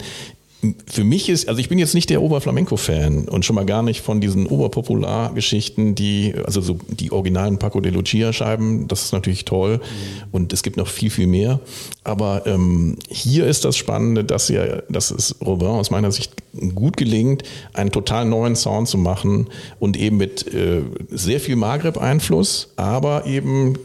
für 0.88 1.04
mich 1.04 1.30
ist, 1.30 1.48
also 1.48 1.60
ich 1.60 1.70
bin 1.70 1.78
jetzt 1.78 1.94
nicht 1.94 2.10
der 2.10 2.22
Oberflamenco-Fan 2.22 3.28
und 3.30 3.46
schon 3.46 3.56
mal 3.56 3.66
gar 3.66 3.84
nicht 3.84 4.02
von 4.02 4.20
diesen 4.20 4.48
Oberpopular-Geschichten, 4.48 5.94
die, 5.94 6.34
also 6.46 6.62
so 6.62 6.80
die 6.90 7.12
originalen 7.12 7.60
Paco 7.60 7.80
de 7.80 7.92
Lucia-Scheiben, 7.92 8.88
das 8.88 9.04
ist 9.04 9.14
natürlich 9.14 9.46
toll 9.46 9.78
mhm. 9.78 10.28
und 10.32 10.54
es 10.54 10.64
gibt 10.64 10.78
noch 10.78 10.88
viel, 10.88 11.12
viel 11.12 11.28
mehr. 11.28 11.60
Aber 12.04 12.48
ähm, 12.48 12.98
hier 13.08 13.46
ist 13.46 13.66
das 13.66 13.78
Spannende, 13.78 14.24
dass 14.24 14.50
ja, 14.50 14.82
dass 14.90 15.12
es 15.12 15.36
Robin 15.46 15.68
aus 15.68 15.92
meiner 15.92 16.12
Sicht 16.12 16.34
gut 16.74 16.98
gelingt, 16.98 17.44
einen 17.74 17.92
total 17.92 18.26
neuen 18.26 18.56
Sound 18.56 18.88
zu 18.88 18.98
machen 18.98 19.50
und 19.80 19.96
eben 19.96 20.18
mit 20.18 20.52
äh, 20.54 20.82
sehr 21.12 21.40
viel 21.40 21.56
Maghreb-Einfluss, 21.56 22.74
aber 22.78 23.28
eben 23.28 23.78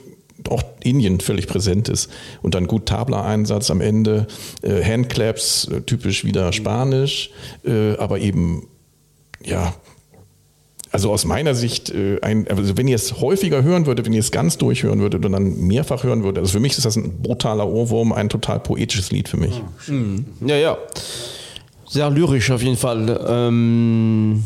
auch 0.48 0.62
Indien 0.82 1.20
völlig 1.20 1.46
präsent 1.46 1.88
ist. 1.88 2.10
Und 2.42 2.54
dann 2.54 2.66
gut 2.66 2.86
Tabla-Einsatz 2.86 3.70
am 3.70 3.80
Ende, 3.80 4.26
äh, 4.62 4.82
Handclaps, 4.82 5.68
äh, 5.68 5.82
typisch 5.82 6.24
wieder 6.24 6.52
Spanisch, 6.52 7.30
äh, 7.64 7.96
aber 7.96 8.18
eben, 8.18 8.68
ja, 9.44 9.74
also 10.92 11.10
aus 11.10 11.24
meiner 11.24 11.54
Sicht, 11.54 11.90
äh, 11.90 12.20
ein, 12.20 12.46
also 12.48 12.76
wenn 12.76 12.86
ihr 12.86 12.96
es 12.96 13.20
häufiger 13.20 13.62
hören 13.62 13.86
würdet, 13.86 14.04
wenn 14.04 14.12
ihr 14.12 14.20
es 14.20 14.30
ganz 14.30 14.58
durchhören 14.58 15.00
würdet 15.00 15.24
und 15.24 15.32
dann 15.32 15.58
mehrfach 15.66 16.04
hören 16.04 16.22
würdet, 16.22 16.40
also 16.40 16.52
für 16.52 16.60
mich 16.60 16.76
ist 16.76 16.84
das 16.84 16.96
ein 16.96 17.22
brutaler 17.22 17.66
Ohrwurm, 17.66 18.12
ein 18.12 18.28
total 18.28 18.60
poetisches 18.60 19.10
Lied 19.10 19.28
für 19.28 19.38
mich. 19.38 19.62
Mhm. 19.86 20.26
Ja, 20.46 20.56
ja. 20.56 20.78
Sehr 21.88 22.10
lyrisch 22.10 22.50
auf 22.50 22.62
jeden 22.62 22.76
Fall. 22.76 23.24
Ähm 23.26 24.44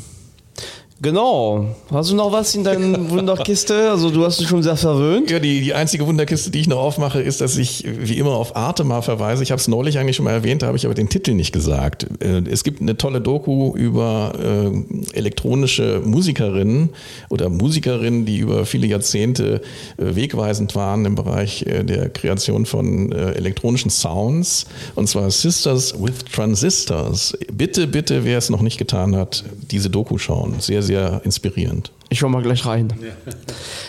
Genau. 1.02 1.66
Hast 1.90 2.10
du 2.10 2.14
noch 2.14 2.32
was 2.32 2.54
in 2.54 2.64
deiner 2.64 3.10
Wunderkiste? 3.10 3.90
Also 3.90 4.10
du 4.10 4.24
hast 4.24 4.40
dich 4.40 4.48
schon 4.48 4.62
sehr 4.62 4.76
verwöhnt. 4.76 5.30
Ja, 5.30 5.38
die, 5.38 5.60
die 5.60 5.74
einzige 5.74 6.06
Wunderkiste, 6.06 6.50
die 6.50 6.60
ich 6.60 6.68
noch 6.68 6.78
aufmache, 6.78 7.20
ist, 7.20 7.42
dass 7.42 7.58
ich 7.58 7.84
wie 7.86 8.16
immer 8.16 8.32
auf 8.32 8.56
Arte 8.56 8.82
mal 8.82 9.02
verweise. 9.02 9.42
Ich 9.42 9.50
habe 9.50 9.60
es 9.60 9.68
neulich 9.68 9.98
eigentlich 9.98 10.16
schon 10.16 10.24
mal 10.24 10.32
erwähnt, 10.32 10.62
da 10.62 10.68
habe 10.68 10.78
ich 10.78 10.86
aber 10.86 10.94
den 10.94 11.10
Titel 11.10 11.34
nicht 11.34 11.52
gesagt. 11.52 12.06
Äh, 12.20 12.42
es 12.50 12.64
gibt 12.64 12.80
eine 12.80 12.96
tolle 12.96 13.20
Doku 13.20 13.74
über 13.76 14.32
äh, 14.42 15.16
elektronische 15.16 16.00
Musikerinnen 16.02 16.90
oder 17.28 17.50
Musikerinnen, 17.50 18.24
die 18.24 18.38
über 18.38 18.64
viele 18.64 18.86
Jahrzehnte 18.86 19.60
äh, 19.98 20.16
wegweisend 20.16 20.74
waren 20.76 21.04
im 21.04 21.14
Bereich 21.14 21.66
äh, 21.66 21.84
der 21.84 22.08
Kreation 22.08 22.64
von 22.64 23.12
äh, 23.12 23.32
elektronischen 23.32 23.90
Sounds. 23.90 24.64
Und 24.94 25.08
zwar 25.08 25.30
Sisters 25.30 25.94
with 26.00 26.24
Transistors. 26.32 27.36
Bitte, 27.52 27.86
bitte, 27.86 28.24
wer 28.24 28.38
es 28.38 28.48
noch 28.48 28.62
nicht 28.62 28.78
getan 28.78 29.14
hat, 29.14 29.44
diese 29.70 29.90
Doku 29.90 30.16
schauen. 30.16 30.54
Sehr, 30.58 30.82
sehr 30.86 31.20
inspirierend. 31.24 31.92
Ich 32.08 32.20
schau 32.20 32.28
mal 32.28 32.42
gleich 32.42 32.64
rein. 32.64 32.92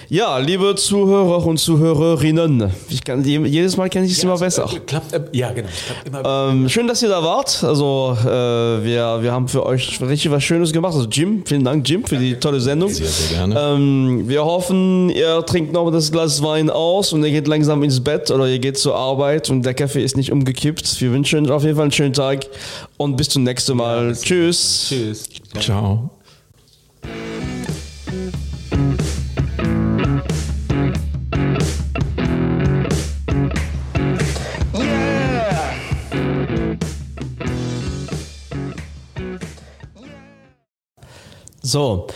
Ja, 0.09 0.37
liebe 0.39 0.73
Zuhörer 0.75 1.45
und 1.45 1.57
Zuhörerinnen, 1.57 2.71
ich 2.89 3.03
kann, 3.03 3.23
jedes 3.23 3.77
Mal 3.77 3.89
kenne 3.89 4.05
ich 4.05 4.13
es 4.13 4.23
ja, 4.23 4.29
immer 4.29 4.39
besser. 4.39 4.67
Äh, 4.73 4.79
klappt, 4.79 5.13
äh, 5.13 5.21
ja, 5.33 5.51
genau. 5.51 5.67
Immer 6.05 6.49
ähm, 6.49 6.69
schön, 6.69 6.87
dass 6.87 7.03
ihr 7.03 7.09
da 7.09 7.21
wart. 7.21 7.63
Also, 7.63 8.17
äh, 8.21 8.25
wir, 8.25 9.19
wir 9.21 9.31
haben 9.31 9.47
für 9.47 9.65
euch 9.65 10.01
richtig 10.01 10.31
was 10.31 10.43
Schönes 10.43 10.71
gemacht. 10.71 10.95
Also, 10.95 11.07
Jim, 11.07 11.43
vielen 11.45 11.63
Dank, 11.63 11.87
Jim, 11.87 12.05
für 12.05 12.17
die 12.17 12.35
tolle 12.35 12.59
Sendung. 12.59 12.89
Sehr, 12.89 13.05
sehr 13.05 13.37
gerne. 13.37 13.59
Ähm, 13.59 14.23
wir 14.27 14.43
hoffen, 14.43 15.09
ihr 15.09 15.45
trinkt 15.45 15.73
noch 15.73 15.91
das 15.91 16.11
Glas 16.11 16.41
Wein 16.41 16.69
aus 16.69 17.13
und 17.13 17.23
ihr 17.23 17.31
geht 17.31 17.47
langsam 17.47 17.83
ins 17.83 18.03
Bett 18.03 18.31
oder 18.31 18.47
ihr 18.47 18.59
geht 18.59 18.77
zur 18.77 18.95
Arbeit 18.95 19.49
und 19.49 19.63
der 19.63 19.73
Kaffee 19.73 20.03
ist 20.03 20.17
nicht 20.17 20.31
umgekippt. 20.31 20.99
Wir 21.01 21.11
wünschen 21.11 21.45
euch 21.45 21.51
auf 21.51 21.63
jeden 21.63 21.75
Fall 21.75 21.83
einen 21.83 21.91
schönen 21.91 22.13
Tag 22.13 22.47
und 22.97 23.15
bis 23.17 23.29
zum 23.29 23.43
nächsten 23.43 23.77
Mal. 23.77 24.07
Ja, 24.07 24.13
Tschüss. 24.13 24.87
Tschüss. 24.89 25.25
Ciao. 25.59 26.09
So. 41.67 42.07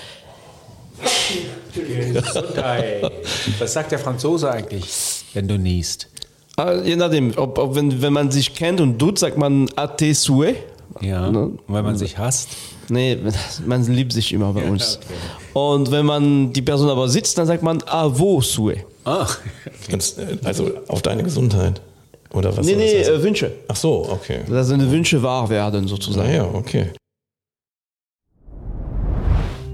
Was 3.60 3.74
sagt 3.74 3.92
der 3.92 4.00
Franzose 4.00 4.50
eigentlich, 4.50 5.26
wenn 5.34 5.48
du 5.48 5.58
niest? 5.58 6.08
Ah, 6.56 6.76
je 6.76 6.96
nachdem, 6.96 7.38
ob, 7.38 7.58
ob, 7.58 7.76
wenn, 7.76 8.02
wenn 8.02 8.14
man 8.14 8.32
sich 8.32 8.54
kennt 8.54 8.80
und 8.80 8.98
tut, 8.98 9.20
sagt 9.20 9.38
man 9.38 9.70
Ate 9.76 10.14
Sue. 10.14 10.56
Ja, 11.02 11.30
ne? 11.30 11.52
weil 11.68 11.84
man 11.84 11.98
sich 11.98 12.18
hasst. 12.18 12.50
Nee, 12.88 13.18
man 13.66 13.86
liebt 13.86 14.14
sich 14.14 14.32
immer 14.32 14.54
bei 14.54 14.64
uns. 14.64 15.00
Okay. 15.04 15.14
Und 15.54 15.92
wenn 15.92 16.06
man 16.06 16.54
die 16.54 16.62
Person 16.62 16.90
aber 16.90 17.10
sitzt, 17.10 17.38
dann 17.38 17.48
sagt 17.48 17.62
man 17.62 17.84
Avo 17.84 18.40
Sue. 18.40 18.78
Okay. 19.04 20.00
Also 20.46 20.72
auf 20.88 21.02
deine 21.02 21.24
Gesundheit. 21.24 21.82
Oder 22.34 22.56
was? 22.56 22.66
Nee, 22.66 22.76
nee, 22.76 23.02
äh, 23.02 23.22
Wünsche. 23.22 23.52
Ach 23.68 23.76
so, 23.76 24.08
okay. 24.10 24.42
Dass 24.50 24.70
deine 24.70 24.90
Wünsche 24.90 25.22
wahr 25.22 25.50
werden, 25.50 25.90
sozusagen. 25.90 26.30
Ah 26.30 26.34
ja, 26.34 26.46
okay. 26.46 26.92